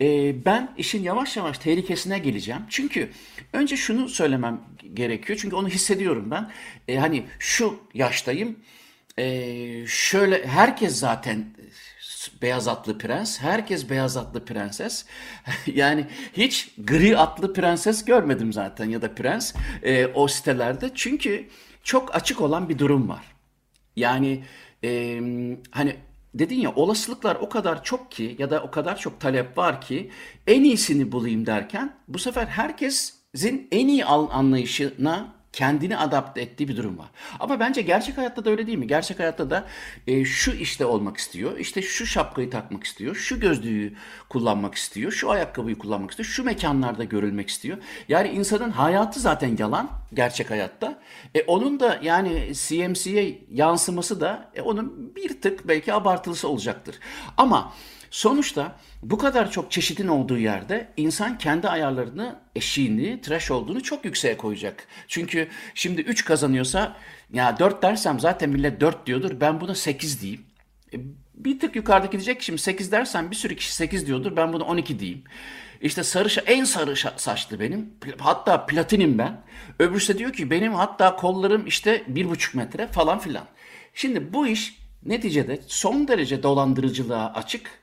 [0.00, 2.62] e, ben işin yavaş yavaş tehlikesine geleceğim.
[2.68, 3.10] Çünkü
[3.52, 4.60] önce şunu söylemem
[4.94, 5.38] gerekiyor.
[5.42, 6.50] Çünkü onu hissediyorum ben.
[6.88, 8.56] E, hani şu yaştayım.
[9.18, 11.46] E, şöyle herkes zaten
[12.42, 15.04] beyaz atlı prens, herkes beyaz atlı prenses.
[15.66, 20.90] yani hiç gri atlı prenses görmedim zaten ya da prens e, o sitelerde.
[20.94, 21.48] Çünkü
[21.82, 23.24] çok açık olan bir durum var.
[23.96, 24.44] Yani
[24.84, 25.20] e,
[25.70, 25.96] hani
[26.34, 30.10] dedin ya olasılıklar o kadar çok ki ya da o kadar çok talep var ki
[30.46, 36.98] en iyisini bulayım derken bu sefer herkesin en iyi anlayışına kendini adapte ettiği bir durum
[36.98, 37.08] var.
[37.40, 38.86] Ama bence gerçek hayatta da öyle değil mi?
[38.86, 39.66] Gerçek hayatta da
[40.06, 43.94] e, şu işte olmak istiyor, işte şu şapkayı takmak istiyor, şu gözlüğü
[44.28, 47.78] kullanmak istiyor, şu ayakkabıyı kullanmak istiyor, şu mekanlarda görülmek istiyor.
[48.08, 50.98] Yani insanın hayatı zaten yalan gerçek hayatta.
[51.34, 56.98] E, onun da yani CMC'ye yansıması da e, onun bir tık belki abartılısı olacaktır.
[57.36, 57.72] Ama
[58.10, 64.36] Sonuçta bu kadar çok çeşitin olduğu yerde insan kendi ayarlarını, eşiğini, trash olduğunu çok yükseğe
[64.36, 64.86] koyacak.
[65.08, 66.96] Çünkü şimdi 3 kazanıyorsa
[67.32, 70.42] ya 4 dersem zaten millet 4 diyordur ben buna 8 diyeyim.
[70.92, 70.96] E,
[71.34, 74.98] bir tık yukarıdaki diyecek şimdi 8 dersem bir sürü kişi 8 diyordur ben buna 12
[74.98, 75.24] diyeyim.
[75.80, 77.90] İşte sarı en sarı saçlı benim.
[78.18, 79.40] Hatta platinim ben.
[79.78, 83.44] Öbürsü de diyor ki benim hatta kollarım işte bir buçuk metre falan filan.
[83.94, 87.79] Şimdi bu iş neticede son derece dolandırıcılığa açık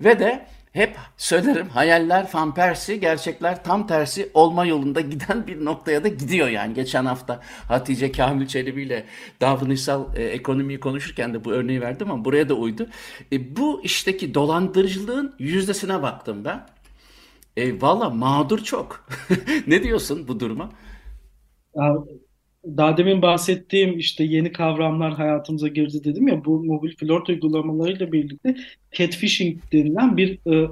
[0.00, 6.08] ve de hep söylerim hayaller fanpersi, gerçekler tam tersi olma yolunda giden bir noktaya da
[6.08, 6.74] gidiyor yani.
[6.74, 9.04] Geçen hafta Hatice Kamil Çelebi ile
[9.40, 12.88] davranışsal e, ekonomiyi konuşurken de bu örneği verdim ama buraya da uydu.
[13.32, 16.66] E, bu işteki dolandırıcılığın yüzdesine baktım ben.
[17.56, 19.06] E, Valla mağdur çok.
[19.66, 20.70] ne diyorsun bu duruma?
[22.76, 28.56] Daha demin bahsettiğim işte yeni kavramlar hayatımıza girdi dedim ya bu mobil flört uygulamalarıyla birlikte
[28.92, 30.68] catfishing denilen bir e,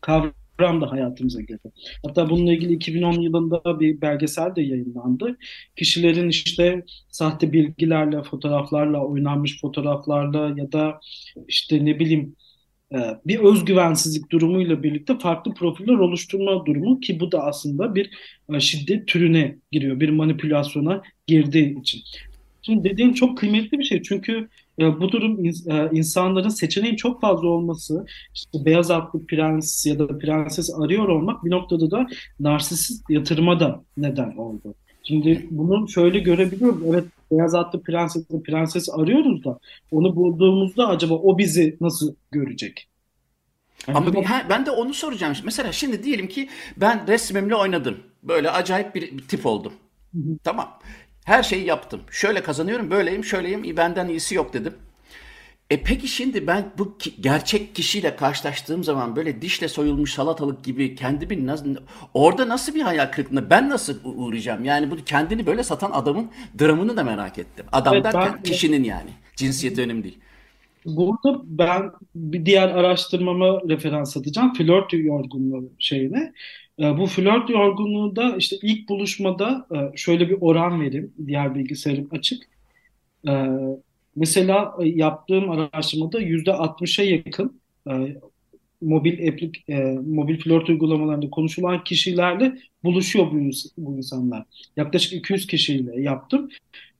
[0.00, 1.72] kavram da hayatımıza girdi.
[2.06, 5.36] Hatta bununla ilgili 2010 yılında bir belgesel de yayınlandı.
[5.76, 11.00] Kişilerin işte sahte bilgilerle, fotoğraflarla, oynanmış fotoğraflarla ya da
[11.48, 12.36] işte ne bileyim
[13.26, 18.10] bir özgüvensizlik durumuyla birlikte farklı profiller oluşturma durumu ki bu da aslında bir
[18.54, 22.00] e, şiddet türüne giriyor, bir manipülasyona girdiği için.
[22.62, 25.44] Şimdi dediğin çok kıymetli bir şey çünkü e, bu durum
[25.92, 31.50] insanların seçeneğin çok fazla olması, işte beyaz atlı prens ya da prenses arıyor olmak bir
[31.50, 32.06] noktada da
[32.40, 34.74] narsisist yatırıma da neden oldu.
[35.02, 36.82] Şimdi bunu şöyle görebiliyoruz.
[36.86, 37.04] Evet
[37.36, 39.58] beyaz atlı prenses, prenses arıyoruz da
[39.90, 42.88] onu bulduğumuzda acaba o bizi nasıl görecek?
[43.88, 45.34] Yani Ama bir, ha, ben de onu soracağım.
[45.44, 47.98] Mesela şimdi diyelim ki ben resmimle oynadım.
[48.22, 49.72] Böyle acayip bir, bir tip oldum.
[50.14, 50.38] Hı hı.
[50.44, 50.78] Tamam.
[51.24, 52.00] Her şeyi yaptım.
[52.10, 53.76] Şöyle kazanıyorum, böyleyim, şöyleyim.
[53.76, 54.74] Benden iyisi yok dedim.
[55.70, 60.94] E peki şimdi ben bu ki, gerçek kişiyle karşılaştığım zaman böyle dişle soyulmuş salatalık gibi
[60.94, 61.76] kendimi nasıl
[62.14, 64.64] orada nasıl bir hayal kırıklığına ben nasıl uğrayacağım?
[64.64, 67.66] Yani bu kendini böyle satan adamın dramını da merak ettim.
[67.72, 69.10] Adam evet, derken ben, kişinin yani.
[69.36, 70.18] Cinsiyeti önemli değil.
[70.86, 74.54] Burada ben bir diğer araştırmama referans atacağım.
[74.54, 76.32] Flört yorgunluğu şeyine.
[76.78, 81.12] E, bu flört yorgunluğu da işte ilk buluşmada e, şöyle bir oran vereyim.
[81.26, 82.42] Diğer bilgisayarım açık.
[84.16, 88.16] Mesela e, yaptığım araştırmada yüzde 60'a yakın e,
[88.84, 94.44] mobil aplik, e, mobil flört uygulamalarında konuşulan kişilerle buluşuyor bu, bu insanlar.
[94.76, 96.48] Yaklaşık 200 kişiyle yaptım.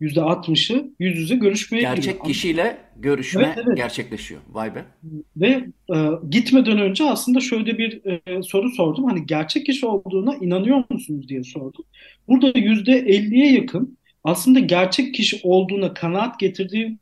[0.00, 2.24] Yüzde 60'ı yüz yüze görüşmeye Gerçek giriyor.
[2.24, 3.76] kişiyle görüşme evet, evet.
[3.76, 4.40] gerçekleşiyor.
[4.52, 4.84] Vay be.
[5.36, 5.96] Ve e,
[6.30, 9.04] gitmeden önce aslında şöyle bir e, soru sordum.
[9.04, 11.84] Hani gerçek kişi olduğuna inanıyor musunuz diye sordum.
[12.28, 16.98] Burada yüzde 50'ye yakın aslında gerçek kişi olduğuna kanaat getirdiği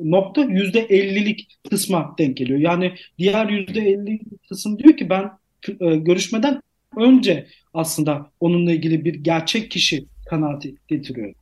[0.00, 2.58] nokta yüzde ellilik kısma denk geliyor.
[2.58, 5.30] Yani diğer yüzde elli kısım diyor ki ben
[5.80, 6.62] e, görüşmeden
[6.96, 11.34] önce aslında onunla ilgili bir gerçek kişi kanaati getiriyor.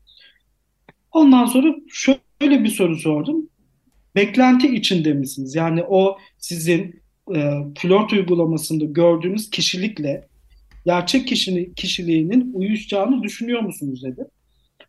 [1.13, 3.49] Ondan sonra şöyle bir soru sordum.
[4.15, 5.55] Beklenti içinde misiniz?
[5.55, 7.01] Yani o sizin
[7.35, 10.27] e, flört uygulamasında gördüğünüz kişilikle
[10.87, 14.27] gerçek kişinin kişiliğinin uyuşacağını düşünüyor musunuz dedi.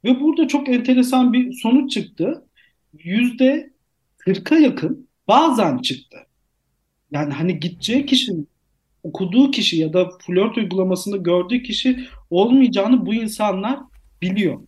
[0.03, 2.43] Ve burada çok enteresan bir sonuç çıktı.
[2.93, 3.73] Yüzde
[4.19, 6.17] 40'a yakın bazen çıktı.
[7.11, 8.47] Yani hani gideceği kişinin
[9.03, 13.79] okuduğu kişi ya da flört uygulamasında gördüğü kişi olmayacağını bu insanlar
[14.21, 14.59] biliyor.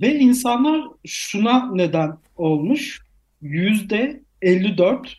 [0.00, 3.02] Ve insanlar şuna neden olmuş.
[3.40, 5.16] Yüzde 54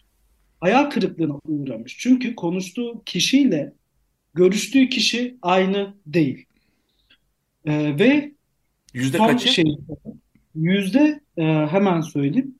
[0.59, 1.97] hayal kırıklığına uğramış.
[1.97, 3.73] Çünkü konuştuğu kişiyle
[4.33, 6.45] görüştüğü kişi aynı değil.
[7.65, 8.31] E, ve
[8.93, 9.47] yüzde son kaçı?
[9.47, 9.77] Şey,
[10.55, 12.55] yüzde e, hemen söyleyeyim.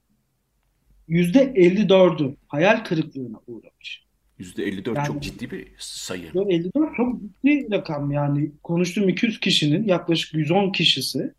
[1.07, 4.05] Yüzde 54'ü hayal kırıklığına uğramış.
[4.37, 6.31] Yüzde 54 yani, çok ciddi bir sayı.
[6.49, 11.33] 54 çok ciddi rakam yani konuştuğum 200 kişinin yaklaşık 110 kişisi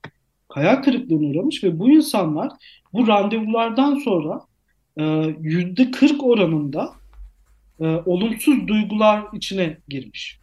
[0.48, 2.52] hayal kırıklığına uğramış ve bu insanlar
[2.92, 4.40] bu randevulardan sonra
[4.96, 6.92] e, yüzde 40 oranında
[7.80, 10.41] e, olumsuz duygular içine girmiş.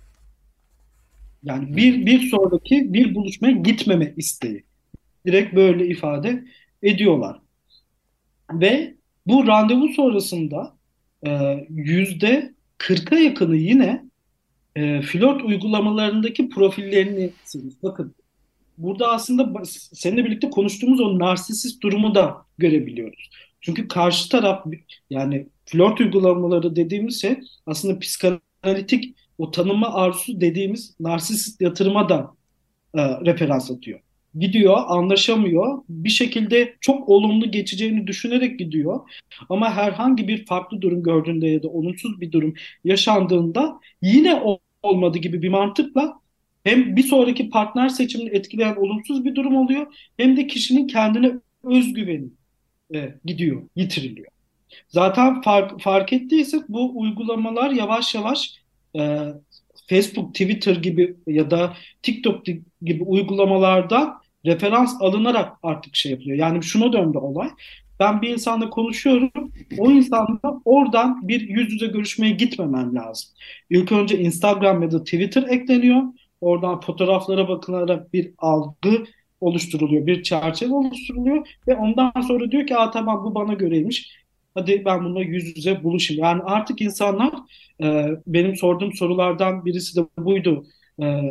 [1.44, 4.64] Yani bir, bir sonraki bir buluşmaya gitmeme isteği.
[5.26, 6.44] Direkt böyle ifade
[6.84, 7.40] ediyorlar.
[8.54, 8.96] Ve
[9.28, 10.78] bu randevu sonrasında
[11.28, 11.32] e,
[11.70, 14.06] yüzde 40'a yakını yine
[14.76, 17.32] e, flört uygulamalarındaki profillerini.
[17.84, 18.16] Bakın
[18.78, 23.30] burada aslında seninle birlikte konuştuğumuz o narsisist durumu da görebiliyoruz.
[23.62, 24.66] Çünkü karşı taraf
[25.10, 32.32] yani flört uygulamaları dediğimiz şey aslında psikanalitik o tanınma arzusu dediğimiz narsist yatırıma da
[32.94, 34.00] e, referans atıyor.
[34.40, 35.82] Gidiyor, anlaşamıyor.
[35.90, 39.00] Bir şekilde çok olumlu geçeceğini düşünerek gidiyor.
[39.50, 44.42] Ama herhangi bir farklı durum gördüğünde ya da olumsuz bir durum yaşandığında yine
[44.84, 46.20] olmadı gibi bir mantıkla
[46.64, 51.32] hem bir sonraki partner seçimini etkileyen olumsuz bir durum oluyor hem de kişinin kendine
[51.64, 52.28] özgüveni
[52.96, 54.28] e, gidiyor, yitiriliyor.
[54.88, 58.59] Zaten fark, fark ettiysek bu uygulamalar yavaş yavaş
[58.96, 59.34] e,
[59.90, 61.74] Facebook, Twitter gibi ya da
[62.04, 62.46] TikTok
[62.82, 66.38] gibi uygulamalarda referans alınarak artık şey yapılıyor.
[66.38, 67.50] Yani şuna döndü olay.
[68.00, 69.32] Ben bir insanla konuşuyorum.
[69.78, 73.30] O insanla oradan bir yüz yüze görüşmeye gitmemem lazım.
[73.70, 76.04] İlk önce Instagram ya da Twitter ekleniyor.
[76.42, 79.06] Oradan fotoğraflara bakılarak bir algı
[79.42, 84.19] oluşturuluyor, bir çerçeve oluşturuluyor ve ondan sonra diyor ki Aa, tamam bu bana göreymiş.
[84.54, 86.24] Hadi ben bununla yüz yüze buluşayım.
[86.24, 87.34] Yani artık insanlar
[87.84, 90.66] e, benim sorduğum sorulardan birisi de buydu.
[91.02, 91.22] E,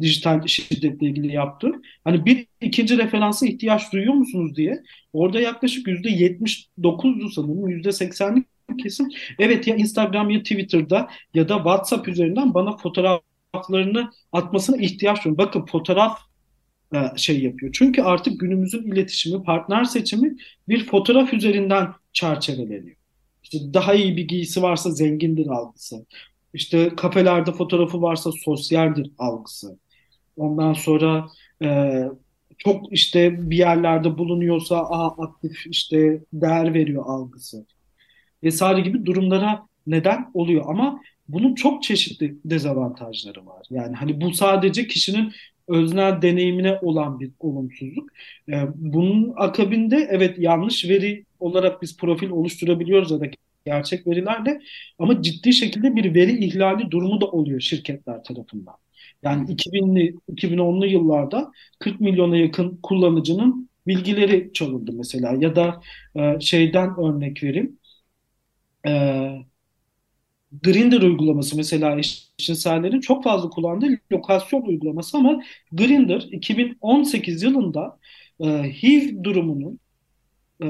[0.00, 1.72] dijital şiddetle ilgili yaptı.
[2.04, 4.82] Hani bir ikinci referansa ihtiyaç duyuyor musunuz diye.
[5.12, 7.68] Orada yaklaşık yüzde 79'du sanırım.
[7.68, 8.46] yüzde 80'lik
[8.82, 9.12] kesin.
[9.38, 15.46] Evet ya Instagram ya Twitter'da ya da WhatsApp üzerinden bana fotoğraflarını atmasına ihtiyaç duyuyorum.
[15.46, 16.18] Bakın fotoğraf
[16.94, 17.72] e, şey yapıyor.
[17.72, 20.36] Çünkü artık günümüzün iletişimi, partner seçimi
[20.68, 22.96] bir fotoğraf üzerinden çerçeveleniyor.
[23.42, 26.06] İşte daha iyi bir giysi varsa zengindir algısı.
[26.54, 29.78] İşte kafelerde fotoğrafı varsa sosyaldir algısı.
[30.36, 31.26] Ondan sonra
[31.62, 32.02] e,
[32.58, 37.66] çok işte bir yerlerde bulunuyorsa Aa, aktif işte değer veriyor algısı.
[38.42, 43.66] Vesaire gibi durumlara neden oluyor ama bunun çok çeşitli dezavantajları var.
[43.70, 45.32] Yani hani bu sadece kişinin
[45.70, 48.10] öznel deneyimine olan bir olumsuzluk.
[48.48, 53.26] E, bunun akabinde evet yanlış veri olarak biz profil oluşturabiliyoruz ya da
[53.66, 54.60] gerçek verilerle
[54.98, 58.74] ama ciddi şekilde bir veri ihlali durumu da oluyor şirketler tarafından.
[59.22, 65.80] Yani 2000'li 2010'lu yıllarda 40 milyona yakın kullanıcının bilgileri çalındı mesela ya da
[66.16, 67.78] e, şeyden örnek vereyim.
[68.86, 68.90] E,
[70.62, 77.98] Grindr uygulaması mesela eşcinsellerin çok fazla kullandığı lokasyon uygulaması ama Grindr 2018 yılında
[78.40, 78.46] e,
[78.82, 79.78] HIV durumunun
[80.62, 80.66] e,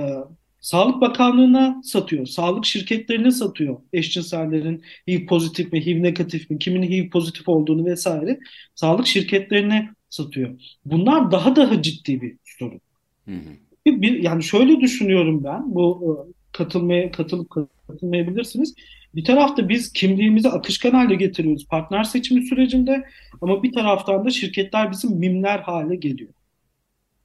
[0.61, 7.11] Sağlık Bakanlığı'na satıyor, sağlık şirketlerine satıyor eşcinsellerin HIV pozitif mi, HIV negatif mi, kimin HIV
[7.11, 8.39] pozitif olduğunu vesaire
[8.75, 10.51] sağlık şirketlerine satıyor.
[10.85, 12.81] Bunlar daha daha ciddi bir sorun.
[13.25, 14.01] Hı hı.
[14.03, 17.51] Bir, yani şöyle düşünüyorum ben, bu e, katılmaya katılıp
[17.87, 18.75] katılmayabilirsiniz.
[19.15, 23.05] Bir tarafta biz kimliğimizi akışkan hale getiriyoruz partner seçimi sürecinde
[23.41, 26.31] ama bir taraftan da şirketler bizim mimler hale geliyor.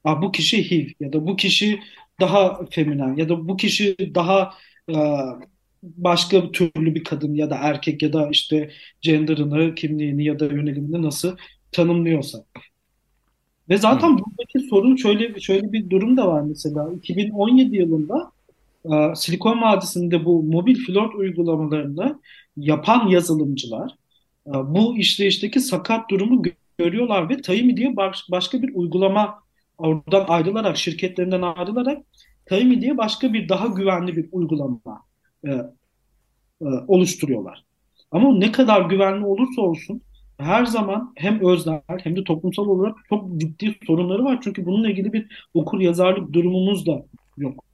[0.04, 1.80] Aa, bu kişi HIV ya da bu kişi
[2.22, 4.54] daha feminen ya da bu kişi daha
[4.90, 4.96] e,
[5.84, 8.70] başka türlü bir kadın ya da erkek ya da işte
[9.02, 11.38] gender'ını, kimliğini ya da yönelimini nasıl
[11.72, 12.46] tanımlıyorsa.
[13.70, 14.18] Ve zaten hmm.
[14.18, 16.94] buradaki sorun şöyle şöyle bir durum da var mesela.
[16.94, 18.32] 2017 yılında
[18.94, 22.20] e, Silikon Vadisi'nde bu mobil flört uygulamalarını
[22.58, 23.92] yapan yazılımcılar
[24.48, 26.44] e, bu işleyişteki sakat durumu
[26.78, 27.96] görüyorlar ve Tayimi diye
[28.32, 29.40] başka bir uygulama
[29.78, 32.04] oradan ayrılarak, şirketlerinden ayrılarak
[32.46, 35.02] Tayimi diye başka bir daha güvenli bir uygulama
[35.48, 35.50] e,
[36.62, 37.64] e, oluşturuyorlar.
[38.12, 40.02] Ama ne kadar güvenli olursa olsun
[40.38, 44.40] her zaman hem öznel hem de toplumsal olarak çok ciddi sorunları var.
[44.44, 47.06] Çünkü bununla ilgili bir okur yazarlık durumumuz da
[47.38, 47.65] yok.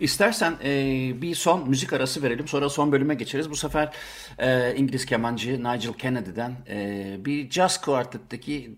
[0.00, 0.72] İstersen e,
[1.22, 2.48] bir son müzik arası verelim.
[2.48, 3.50] Sonra son bölüme geçeriz.
[3.50, 3.92] Bu sefer
[4.38, 8.76] e, İngiliz kemancı Nigel Kennedy'den e, bir jazz quartet'teki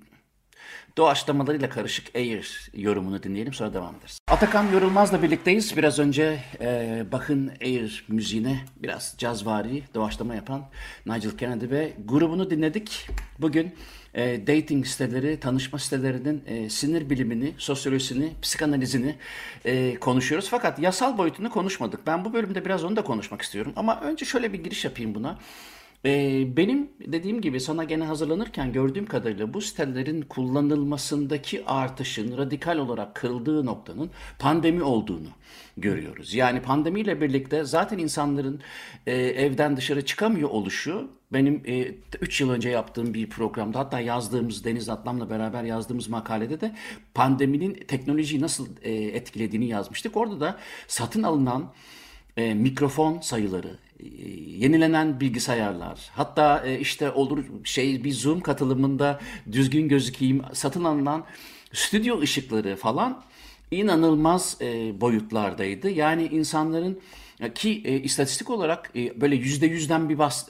[0.97, 4.19] doğaçlamalarıyla karışık Air yorumunu dinleyelim sonra devam ederiz.
[4.29, 5.77] Atakan Yorulmaz'la birlikteyiz.
[5.77, 10.65] Biraz önce e, Bach'ın Air müziğine biraz cazvari doğaçlama yapan
[11.07, 13.09] Nigel Kennedy ve grubunu dinledik.
[13.39, 13.75] Bugün
[14.15, 19.15] e, dating siteleri, tanışma sitelerinin e, sinir bilimini, sosyolojisini, psikanalizini
[19.65, 20.49] e, konuşuyoruz.
[20.49, 22.07] Fakat yasal boyutunu konuşmadık.
[22.07, 23.73] Ben bu bölümde biraz onu da konuşmak istiyorum.
[23.77, 25.39] Ama önce şöyle bir giriş yapayım buna.
[26.07, 33.15] Ee, benim dediğim gibi sana gene hazırlanırken gördüğüm kadarıyla bu sitelerin kullanılmasındaki artışın radikal olarak
[33.15, 35.29] kırıldığı noktanın pandemi olduğunu
[35.77, 36.35] görüyoruz.
[36.35, 38.61] Yani pandemiyle birlikte zaten insanların
[39.07, 41.63] e, evden dışarı çıkamıyor oluşu benim
[42.21, 46.75] 3 e, yıl önce yaptığım bir programda hatta yazdığımız Deniz Atlam'la beraber yazdığımız makalede de
[47.15, 50.17] pandeminin teknolojiyi nasıl e, etkilediğini yazmıştık.
[50.17, 51.73] Orada da satın alınan
[52.37, 53.79] e, mikrofon sayıları,
[54.59, 59.21] yenilenen bilgisayarlar, hatta e, işte olur şey bir Zoom katılımında
[59.53, 61.25] düzgün gözükeyim satın alınan
[61.73, 63.23] stüdyo ışıkları falan
[63.71, 65.91] inanılmaz e, boyutlardaydı.
[65.91, 67.01] Yani insanların
[67.55, 70.49] ki e, istatistik olarak e, böyle yüzde yüzden bir bahs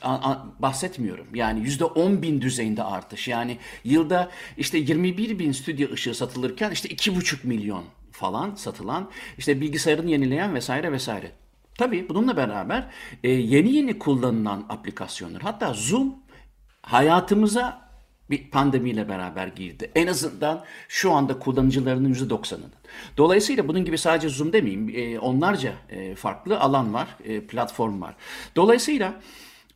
[0.58, 1.26] bahsetmiyorum.
[1.34, 3.28] Yani yüzde on bin düzeyinde artış.
[3.28, 9.60] Yani yılda işte 21 bin stüdyo ışığı satılırken işte iki buçuk milyon falan satılan işte
[9.60, 11.32] bilgisayarını yenileyen vesaire vesaire.
[11.78, 12.86] Tabii bununla beraber
[13.24, 16.14] e, yeni yeni kullanılan aplikasyonlar hatta Zoom
[16.82, 17.84] hayatımıza
[18.30, 19.90] bir pandemiyle beraber girdi.
[19.94, 22.72] En azından şu anda kullanıcılarının %90'ının.
[23.16, 28.14] Dolayısıyla bunun gibi sadece Zoom demeyeyim e, onlarca e, farklı alan var, e, platform var.
[28.56, 29.20] Dolayısıyla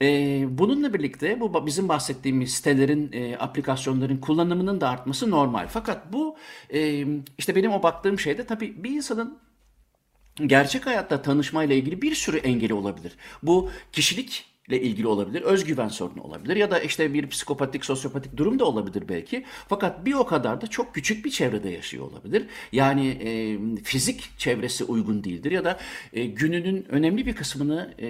[0.02, 0.06] e,
[0.48, 5.66] bununla birlikte bu bizim bahsettiğimiz sitelerin, e, aplikasyonların kullanımının da artması normal.
[5.68, 6.36] Fakat bu
[6.70, 7.04] e,
[7.38, 9.38] işte benim o baktığım şeyde tabii bir insanın
[10.46, 13.12] gerçek hayatta tanışmayla ilgili bir sürü engeli olabilir.
[13.42, 18.58] Bu kişilik ile ilgili olabilir, özgüven sorunu olabilir ya da işte bir psikopatik, sosyopatik durum
[18.58, 19.44] da olabilir belki.
[19.68, 22.46] Fakat bir o kadar da çok küçük bir çevrede yaşıyor olabilir.
[22.72, 25.78] Yani e, fizik çevresi uygun değildir ya da
[26.12, 28.06] e, gününün önemli bir kısmını e,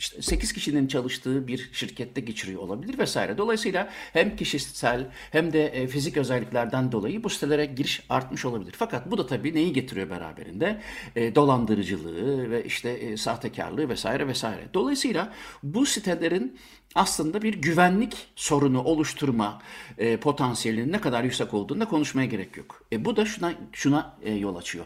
[0.00, 3.38] işte 8 kişinin çalıştığı bir şirkette geçiriyor olabilir vesaire.
[3.38, 8.74] Dolayısıyla hem kişisel hem de e, fizik özelliklerden dolayı bu sitelere giriş artmış olabilir.
[8.76, 10.80] Fakat bu da tabii neyi getiriyor beraberinde?
[11.16, 14.68] E, dolandırıcılığı ve işte e, sahtekarlığı vesaire vesaire.
[14.74, 15.32] Dolayısıyla
[15.62, 16.58] bu sitelerin
[16.94, 19.62] aslında bir güvenlik sorunu oluşturma
[19.98, 22.82] e, potansiyelinin ne kadar yüksek olduğunu da konuşmaya gerek yok.
[22.92, 24.84] E, bu da şuna şuna e, yol açıyor.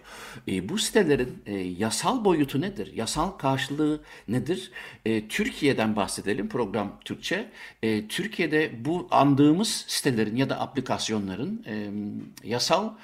[0.48, 2.92] E, bu sitelerin e, yasal boyutu nedir?
[2.94, 4.70] Yasal karşılığı nedir?
[5.06, 7.50] E, Türkiye'den bahsedelim program Türkçe.
[7.82, 11.90] E, Türkiye'de bu andığımız sitelerin ya da aplikasyonların e,
[12.48, 12.94] yasal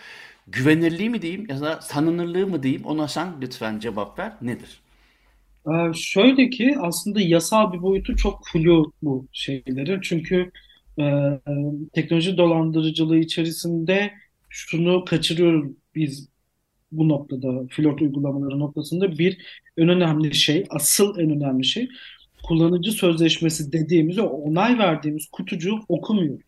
[0.46, 4.32] güvenirliği mi diyeyim ya da tanınırlığı mı diyeyim ona sen lütfen cevap ver.
[4.42, 4.80] Nedir?
[5.68, 10.00] Ee, şöyle ki aslında yasal bir boyutu çok flu bu şeylerin.
[10.00, 10.50] Çünkü
[11.00, 11.04] e,
[11.92, 14.12] teknoloji dolandırıcılığı içerisinde
[14.48, 16.28] şunu kaçırıyoruz biz
[16.92, 19.38] bu noktada flört uygulamaları noktasında bir
[19.76, 21.88] en önemli şey, asıl en önemli şey
[22.42, 26.44] kullanıcı sözleşmesi dediğimiz o onay verdiğimiz kutucuğu okumuyoruz.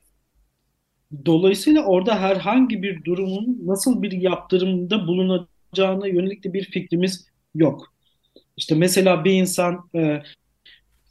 [1.27, 7.92] Dolayısıyla orada herhangi bir durumun nasıl bir yaptırımda bulunacağına yönelik de bir fikrimiz yok.
[8.57, 10.23] İşte mesela bir insan e,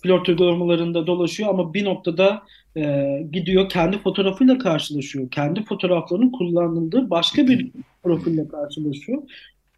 [0.04, 2.44] flört uygulamalarında dolaşıyor ama bir noktada
[2.78, 5.32] e, gidiyor kendi fotoğrafıyla karşılaşıyor.
[5.32, 7.72] Kendi fotoğraflarının kullanıldığı başka bir
[8.04, 9.24] profille karşılaşıyor.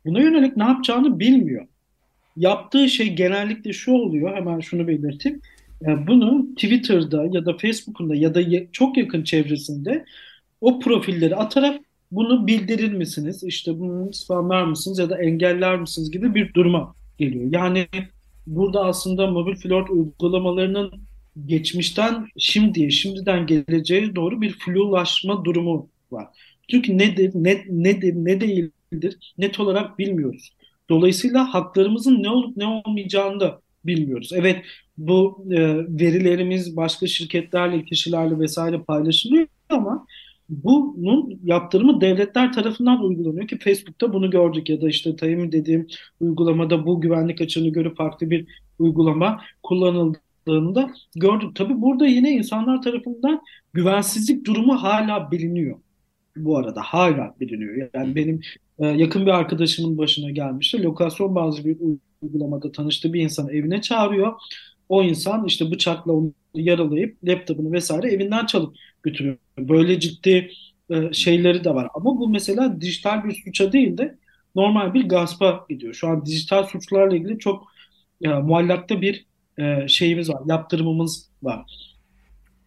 [0.05, 1.67] Buna yönelik ne yapacağını bilmiyor.
[2.37, 5.41] Yaptığı şey genellikle şu oluyor, hemen şunu belirteyim.
[5.85, 8.41] E, bunu Twitter'da ya da Facebook'unda ya da
[8.71, 10.05] çok yakın çevresinde
[10.61, 13.43] o profilleri atarak bunu bildirir misiniz?
[13.43, 17.49] İşte bunu spamlar mısınız ya da engeller misiniz gibi bir duruma geliyor.
[17.51, 17.87] Yani
[18.47, 20.91] burada aslında mobil flört uygulamalarının
[21.45, 26.27] geçmişten şimdiye, şimdiden geleceğe doğru bir flulaşma durumu var.
[26.71, 30.53] Çünkü nedir, ne, nedir, ne değildir net olarak bilmiyoruz.
[30.89, 34.31] Dolayısıyla haklarımızın ne olup ne olmayacağını da bilmiyoruz.
[34.33, 34.65] Evet
[34.97, 40.05] bu e, verilerimiz başka şirketlerle, kişilerle vesaire paylaşılıyor ama
[40.49, 45.87] bunun yaptırımı devletler tarafından uygulanıyor ki Facebook'ta bunu gördük ya da işte Tayyip'in dediğim
[46.19, 48.47] uygulamada bu güvenlik açığını görüp farklı bir
[48.79, 51.55] uygulama kullanıldığında gördük.
[51.55, 53.41] Tabii burada yine insanlar tarafından
[53.73, 55.77] güvensizlik durumu hala biliniyor.
[56.37, 57.89] Bu arada hala biliniyor.
[57.93, 58.41] Yani benim
[58.79, 60.83] e, yakın bir arkadaşımın başına gelmişti.
[60.83, 61.77] Lokasyon bazı bir
[62.21, 64.33] uygulamada tanıştığı bir insanı evine çağırıyor.
[64.89, 69.37] O insan işte bıçakla onu yaralayıp laptopunu vesaire evinden çalıp götürüyor.
[69.57, 70.51] Böyle ciddi
[70.89, 71.87] e, şeyleri de var.
[71.93, 74.17] Ama bu mesela dijital bir suça değil de
[74.55, 75.93] normal bir gaspa gidiyor.
[75.93, 77.67] Şu an dijital suçlarla ilgili çok
[78.21, 79.25] e, muallakta bir
[79.57, 81.65] e, şeyimiz var, yaptırımımız var.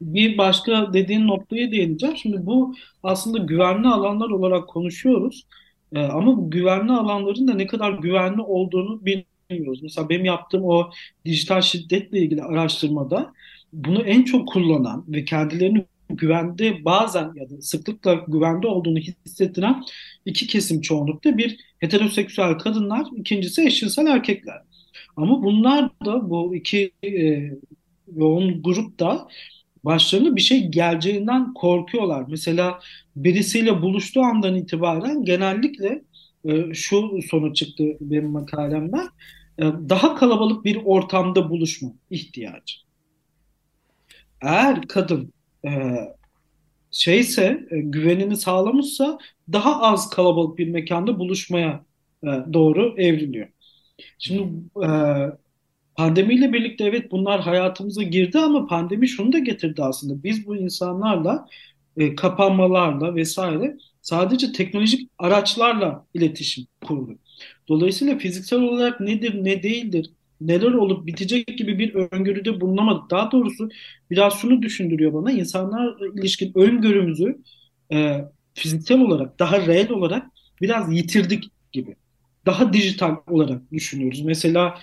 [0.00, 2.16] Bir başka dediğin noktaya değineceğim.
[2.16, 5.46] Şimdi bu aslında güvenli alanlar olarak konuşuyoruz.
[5.92, 9.82] E, ama bu güvenli alanların da ne kadar güvenli olduğunu bilmiyoruz.
[9.82, 10.90] Mesela benim yaptığım o
[11.24, 13.32] dijital şiddetle ilgili araştırmada
[13.72, 19.82] bunu en çok kullanan ve kendilerini güvende bazen ya da sıklıkla güvende olduğunu hissettiren
[20.24, 24.62] iki kesim çoğunlukta bir heteroseksüel kadınlar, ikincisi eşcinsel erkekler.
[25.16, 27.50] Ama bunlar da bu iki e,
[28.16, 29.28] yoğun grup da
[29.84, 32.24] başlarına bir şey geleceğinden korkuyorlar.
[32.28, 32.80] Mesela
[33.16, 36.02] birisiyle buluştuğu andan itibaren genellikle
[36.44, 39.08] e, şu sonuç çıktı benim makalemden.
[39.58, 42.76] E, daha kalabalık bir ortamda buluşma ihtiyacı.
[44.42, 45.32] Eğer kadın
[45.64, 45.70] e,
[46.90, 49.18] şeyse e, güvenini sağlamışsa
[49.52, 51.84] daha az kalabalık bir mekanda buluşmaya
[52.24, 53.48] e, doğru evriliyor.
[54.18, 54.52] Şimdi
[54.84, 54.88] e,
[55.94, 60.22] pandemiyle birlikte evet bunlar hayatımıza girdi ama pandemi şunu da getirdi aslında.
[60.22, 61.48] Biz bu insanlarla
[61.96, 67.20] e, kapanmalarla vesaire sadece teknolojik araçlarla iletişim kurduk.
[67.68, 73.10] Dolayısıyla fiziksel olarak nedir ne değildir neler olup bitecek gibi bir öngörüde bulunamadık.
[73.10, 73.68] Daha doğrusu
[74.10, 75.32] biraz şunu düşündürüyor bana.
[75.32, 77.38] İnsanlar ilişkin öngörümüzü
[77.92, 78.24] e,
[78.54, 80.26] fiziksel olarak, daha reel olarak
[80.62, 81.96] biraz yitirdik gibi.
[82.46, 84.20] Daha dijital olarak düşünüyoruz.
[84.20, 84.78] Mesela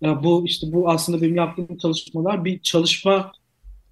[0.00, 3.32] ya bu işte bu aslında benim yaptığım çalışmalar bir çalışma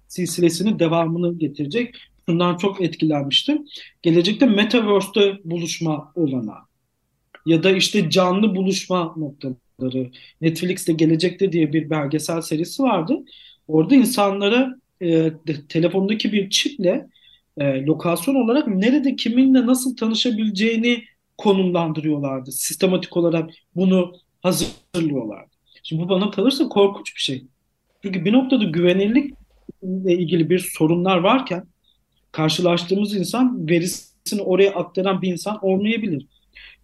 [0.07, 1.95] silsilesinin devamını getirecek.
[2.27, 3.65] Bundan çok etkilenmiştim.
[4.01, 6.72] Gelecekte Metaverse'te buluşma olana
[7.45, 13.19] ya da işte canlı buluşma noktaları Netflix'te Gelecekte diye bir belgesel serisi vardı.
[13.67, 15.31] Orada insanlara e,
[15.69, 17.07] telefondaki bir çiple
[17.57, 21.03] e, lokasyon olarak nerede kiminle nasıl tanışabileceğini
[21.37, 22.51] konumlandırıyorlardı.
[22.51, 25.51] Sistematik olarak bunu hazırlıyorlardı.
[25.83, 27.43] Şimdi bu bana kalırsa korkunç bir şey.
[28.03, 31.63] Çünkü bir noktada güvenilirlikle ilgili bir sorunlar varken
[32.31, 36.27] karşılaştığımız insan verisini oraya aktaran bir insan olmayabilir.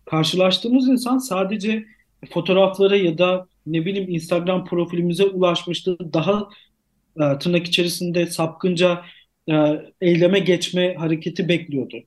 [0.10, 1.86] Karşılaştığımız insan sadece
[2.34, 5.98] fotoğraflara ya da ne bileyim Instagram profilimize ulaşmıştı.
[6.14, 6.50] Daha
[7.22, 9.02] e, tırnak içerisinde sapkınca
[9.52, 9.54] e,
[10.02, 11.98] eyleme geçme hareketi bekliyordu.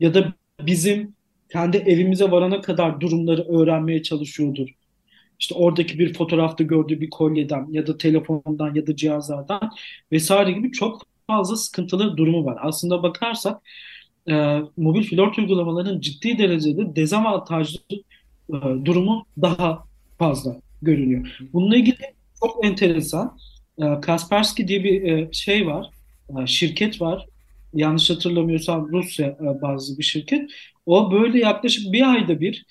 [0.00, 1.14] Ya da bizim
[1.52, 4.68] kendi evimize varana kadar durumları öğrenmeye çalışıyordur.
[5.38, 9.70] İşte oradaki bir fotoğrafta gördüğü bir kolyeden ya da telefondan ya da cihazlardan
[10.12, 12.58] vesaire gibi çok fazla sıkıntılı durumu var.
[12.60, 13.62] Aslında bakarsak
[14.28, 17.80] e, mobil flört uygulamalarının ciddi derecede dezavantajlı
[18.48, 18.54] e,
[18.84, 19.84] durumu daha
[20.18, 21.38] fazla görünüyor.
[21.52, 21.96] Bununla ilgili
[22.40, 23.38] çok enteresan
[23.78, 25.90] e, Kaspersky diye bir e, şey var,
[26.46, 27.26] şirket var.
[27.74, 30.50] Yanlış hatırlamıyorsam Rusya bazı bir şirket.
[30.86, 32.66] O böyle yaklaşık bir ayda bir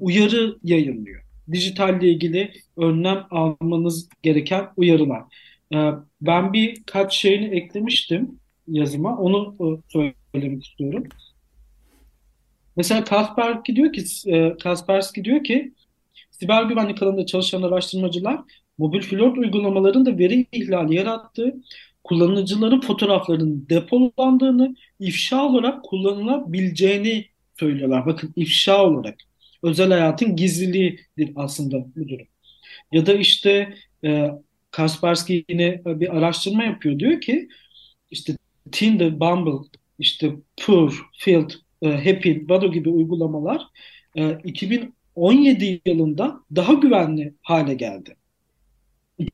[0.00, 1.22] uyarı yayınlıyor.
[1.52, 5.22] Dijitalle ilgili önlem almanız gereken uyarılar.
[6.20, 8.38] Ben birkaç şeyini eklemiştim
[8.68, 9.18] yazıma.
[9.18, 9.54] Onu
[10.34, 11.04] söylemek istiyorum.
[12.76, 15.72] Mesela Kaspersky diyor ki e, Kaspersky diyor ki
[16.30, 18.40] siber güvenlik alanında çalışan araştırmacılar
[18.78, 21.54] mobil flört uygulamalarında veri ihlali yarattığı,
[22.04, 27.26] kullanıcıların fotoğraflarının depolandığını, ifşa olarak kullanılabileceğini
[27.58, 28.06] söylüyorlar.
[28.06, 29.18] Bakın ifşa olarak.
[29.62, 32.26] Özel hayatın gizliliğidir aslında bu durum.
[32.92, 33.74] Ya da işte
[34.04, 34.30] e,
[34.70, 36.98] Kaspersky yine bir araştırma yapıyor.
[36.98, 37.48] Diyor ki
[38.10, 38.36] işte
[38.72, 39.68] Tinder, Bumble,
[39.98, 41.50] işte Pur, Field
[41.82, 43.62] e, Happy, Vado gibi uygulamalar
[44.44, 48.16] 2017 e, yılında daha güvenli hale geldi.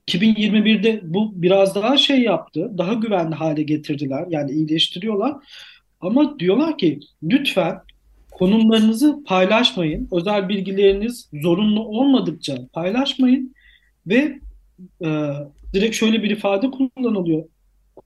[0.08, 5.36] 2021'de bu biraz daha şey yaptı, daha güvenli hale getirdiler, yani iyileştiriyorlar.
[6.00, 7.80] Ama diyorlar ki lütfen
[8.30, 13.54] konumlarınızı paylaşmayın, özel bilgileriniz zorunlu olmadıkça paylaşmayın
[14.06, 14.38] ve
[15.04, 15.30] e,
[15.72, 17.44] direkt şöyle bir ifade kullanılıyor.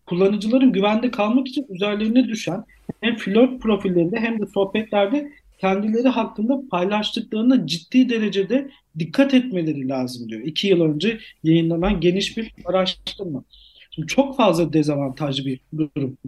[0.06, 2.64] Kullanıcıların güvende kalmak için üzerlerine düşen
[3.00, 10.40] hem flört profillerinde hem de sohbetlerde kendileri hakkında paylaştıklarına ciddi derecede dikkat etmeleri lazım diyor.
[10.40, 13.44] İki yıl önce yayınlanan geniş bir araştırma.
[13.90, 16.18] Şimdi çok fazla dezavantajlı bir durum.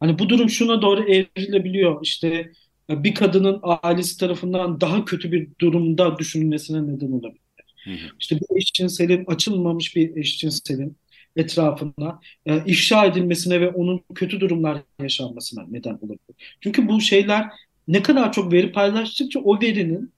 [0.00, 1.98] Hani bu durum şuna doğru evrilebiliyor.
[2.02, 2.52] İşte
[2.90, 7.40] bir kadının ailesi tarafından daha kötü bir durumda düşünülmesine neden olabilir.
[7.84, 7.96] Hı hı.
[8.20, 10.96] İşte bir eşcinselin, açılmamış bir eşcinselin
[11.38, 16.56] etrafına e, ifşa edilmesine ve onun kötü durumlar yaşanmasına neden olabilir.
[16.60, 17.46] Çünkü bu şeyler
[17.88, 20.12] ne kadar çok veri paylaştıkça o verinin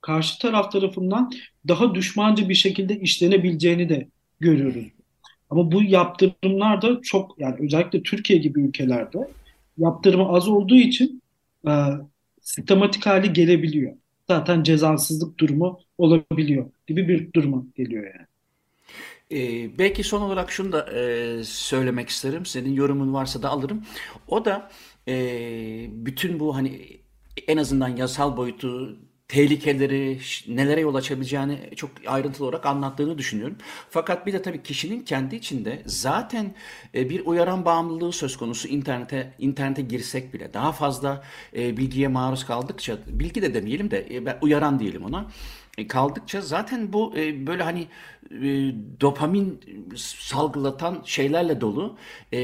[0.00, 1.32] karşı taraf tarafından
[1.68, 4.08] daha düşmanca bir şekilde işlenebileceğini de
[4.40, 4.84] görüyoruz.
[5.50, 9.18] Ama bu yaptırımlar da çok yani özellikle Türkiye gibi ülkelerde
[9.78, 11.22] yaptırımı az olduğu için
[11.68, 11.72] e,
[12.40, 13.92] sistematik hali gelebiliyor.
[14.28, 18.26] Zaten cezasızlık durumu olabiliyor gibi bir duruma geliyor yani.
[19.32, 22.46] Ee, belki son olarak şunu da e, söylemek isterim.
[22.46, 23.86] Senin yorumun varsa da alırım.
[24.28, 24.70] O da
[25.08, 25.14] e,
[25.90, 27.00] bütün bu hani
[27.48, 28.98] en azından yasal boyutu
[29.28, 30.18] tehlikeleri,
[30.48, 33.56] nelere yol açabileceğini çok ayrıntılı olarak anlattığını düşünüyorum.
[33.90, 36.54] Fakat bir de tabii kişinin kendi içinde zaten
[36.94, 41.24] e, bir uyaran bağımlılığı söz konusu internete internete girsek bile daha fazla
[41.56, 45.26] e, bilgiye maruz kaldıkça bilgi de demeyelim de e, uyaran diyelim ona
[45.78, 47.88] e, kaldıkça zaten bu e, böyle hani
[48.30, 48.40] e,
[49.00, 49.60] dopamin
[49.96, 51.96] salgılatan şeylerle dolu.
[52.32, 52.38] E,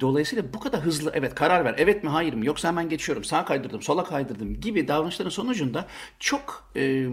[0.00, 1.74] dolayısıyla bu kadar hızlı evet karar ver.
[1.78, 3.24] Evet mi hayır mı yoksa hemen geçiyorum.
[3.24, 5.86] Sağa kaydırdım sola kaydırdım gibi davranışların sonucunda
[6.18, 7.06] çok e,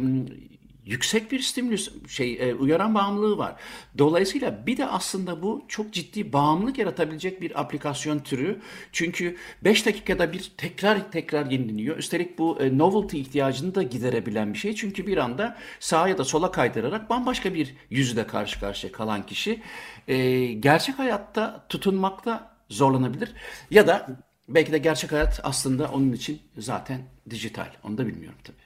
[0.86, 3.55] yüksek bir stimülüs şey e, uyaran bağımlılığı var.
[3.97, 8.59] Dolayısıyla bir de aslında bu çok ciddi bağımlılık yaratabilecek bir aplikasyon türü.
[8.91, 11.97] Çünkü 5 dakikada bir tekrar tekrar yenileniyor.
[11.97, 14.75] Üstelik bu e, novelty ihtiyacını da giderebilen bir şey.
[14.75, 19.61] Çünkü bir anda sağa ya da sola kaydırarak bambaşka bir yüzle karşı karşıya kalan kişi
[20.07, 23.34] e, gerçek hayatta tutunmakta zorlanabilir.
[23.71, 24.07] Ya da
[24.47, 27.67] belki de gerçek hayat aslında onun için zaten dijital.
[27.84, 28.62] Onu da bilmiyorum tabii.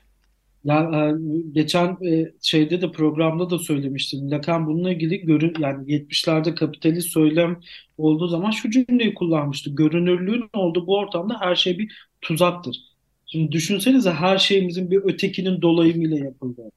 [0.68, 1.14] Ya e,
[1.52, 4.32] geçen e, şeyde de programda da söylemiştim.
[4.32, 7.60] Lacan bununla ilgili görün yani 70'lerde kapitalist söylem
[7.98, 9.70] olduğu zaman şu cümleyi kullanmıştı.
[9.76, 12.78] Görünürlüğün olduğu bu ortamda her şey bir tuzaktır.
[13.26, 16.72] Şimdi düşünsenize her şeyimizin bir ötekinin dolayımıyla yapıldığı.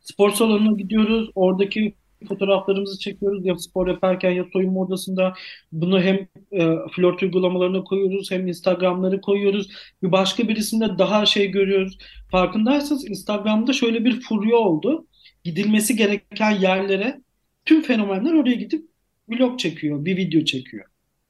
[0.00, 1.30] Spor salonuna gidiyoruz.
[1.34, 1.94] Oradaki
[2.28, 5.34] fotoğraflarımızı çekiyoruz ya spor yaparken ya soyunma odasında
[5.72, 6.16] bunu hem
[6.52, 9.68] e, flört uygulamalarına koyuyoruz hem Instagram'ları koyuyoruz.
[10.02, 11.98] Bir başka birisinde daha şey görüyoruz.
[12.30, 15.06] Farkındaysanız Instagram'da şöyle bir furya oldu.
[15.44, 17.20] Gidilmesi gereken yerlere
[17.64, 18.90] tüm fenomenler oraya gidip
[19.28, 20.84] vlog çekiyor, bir video çekiyor.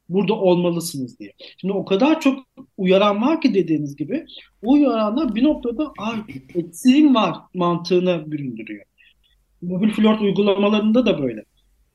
[0.08, 1.32] Burada olmalısınız diye.
[1.56, 2.38] Şimdi o kadar çok
[2.76, 4.26] uyaran var ki dediğiniz gibi
[4.62, 6.16] o uyaranlar bir noktada ay
[6.54, 8.89] eksiğim var mantığına büründürüyor
[9.62, 11.44] mobil flört uygulamalarında da böyle.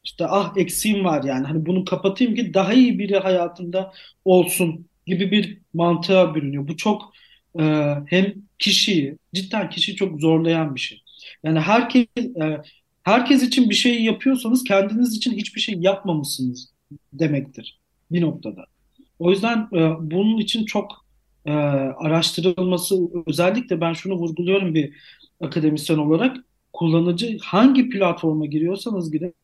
[0.03, 3.93] İşte ah eksiğim var yani hani bunu kapatayım ki daha iyi biri hayatımda
[4.25, 6.67] olsun gibi bir mantığa bürünüyor.
[6.67, 7.13] Bu çok
[7.59, 7.63] e,
[8.07, 11.01] hem kişiyi cidden kişiyi çok zorlayan bir şey.
[11.43, 12.61] Yani herkes e,
[13.03, 16.73] herkes için bir şey yapıyorsanız kendiniz için hiçbir şey yapmamışsınız
[17.13, 17.79] demektir
[18.11, 18.65] bir noktada.
[19.19, 21.05] O yüzden e, bunun için çok
[21.45, 22.95] e, araştırılması
[23.27, 24.93] özellikle ben şunu vurguluyorum bir
[25.41, 26.37] akademisyen olarak
[26.75, 29.35] kullanıcı hangi platforma giriyorsanız girin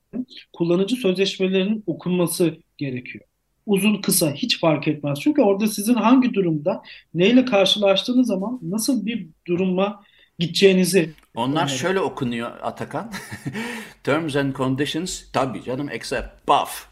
[0.54, 3.26] kullanıcı sözleşmelerinin okunması gerekiyor.
[3.66, 5.20] Uzun kısa hiç fark etmez.
[5.22, 6.82] Çünkü orada sizin hangi durumda
[7.14, 10.04] neyle karşılaştığınız zaman nasıl bir duruma
[10.40, 11.78] gideceğinizi onlar önerim.
[11.78, 13.12] şöyle okunuyor Atakan.
[14.04, 16.88] Terms and conditions tabii canım accept buff.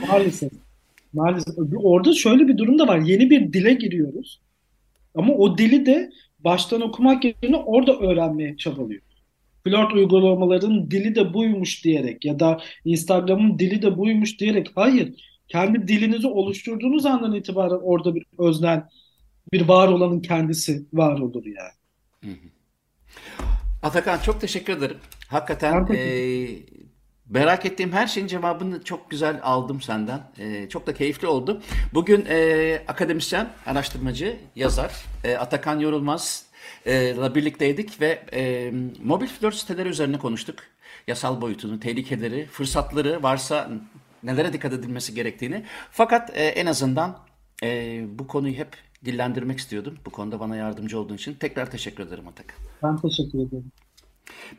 [0.08, 0.52] Maalesef.
[1.12, 1.54] Maalesef.
[1.76, 2.98] Orada şöyle bir durum da var.
[2.98, 4.40] Yeni bir dile giriyoruz.
[5.14, 9.02] Ama o dili de baştan okumak yerine orada öğrenmeye çabalıyor.
[9.64, 15.38] Flört uygulamaların dili de buymuş diyerek ya da Instagram'ın dili de buymuş diyerek hayır.
[15.48, 18.82] Kendi dilinizi oluşturduğunuz andan itibaren orada bir öznel
[19.52, 22.36] bir var olanın kendisi var olur yani.
[23.82, 24.96] Atakan çok teşekkür ederim.
[25.28, 26.08] Hakikaten e,
[27.28, 30.20] merak ettiğim her şeyin cevabını çok güzel aldım senden.
[30.38, 31.62] E, çok da keyifli oldu.
[31.94, 34.92] Bugün e, akademisyen, araştırmacı, yazar
[35.24, 36.48] e, Atakan Yorulmaz
[36.86, 38.72] ile birlikteydik ve e,
[39.04, 40.58] mobil flört siteleri üzerine konuştuk.
[41.06, 43.70] Yasal boyutunu, tehlikeleri, fırsatları varsa
[44.22, 45.64] nelere dikkat edilmesi gerektiğini.
[45.90, 47.18] Fakat e, en azından
[47.62, 49.98] e, bu konuyu hep dillendirmek istiyordum.
[50.06, 52.56] Bu konuda bana yardımcı olduğun için tekrar teşekkür ederim Atakan.
[52.82, 53.72] Ben teşekkür ederim.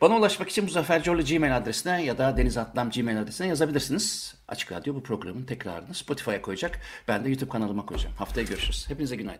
[0.00, 4.34] Bana ulaşmak için Muzaffer Corlu Gmail adresine ya da Deniz Atlam Gmail adresine yazabilirsiniz.
[4.48, 6.80] Açık Radyo bu programın tekrarını Spotify'a koyacak.
[7.08, 8.16] Ben de YouTube kanalıma koyacağım.
[8.16, 8.84] Haftaya görüşürüz.
[8.88, 9.38] Hepinize günaydın.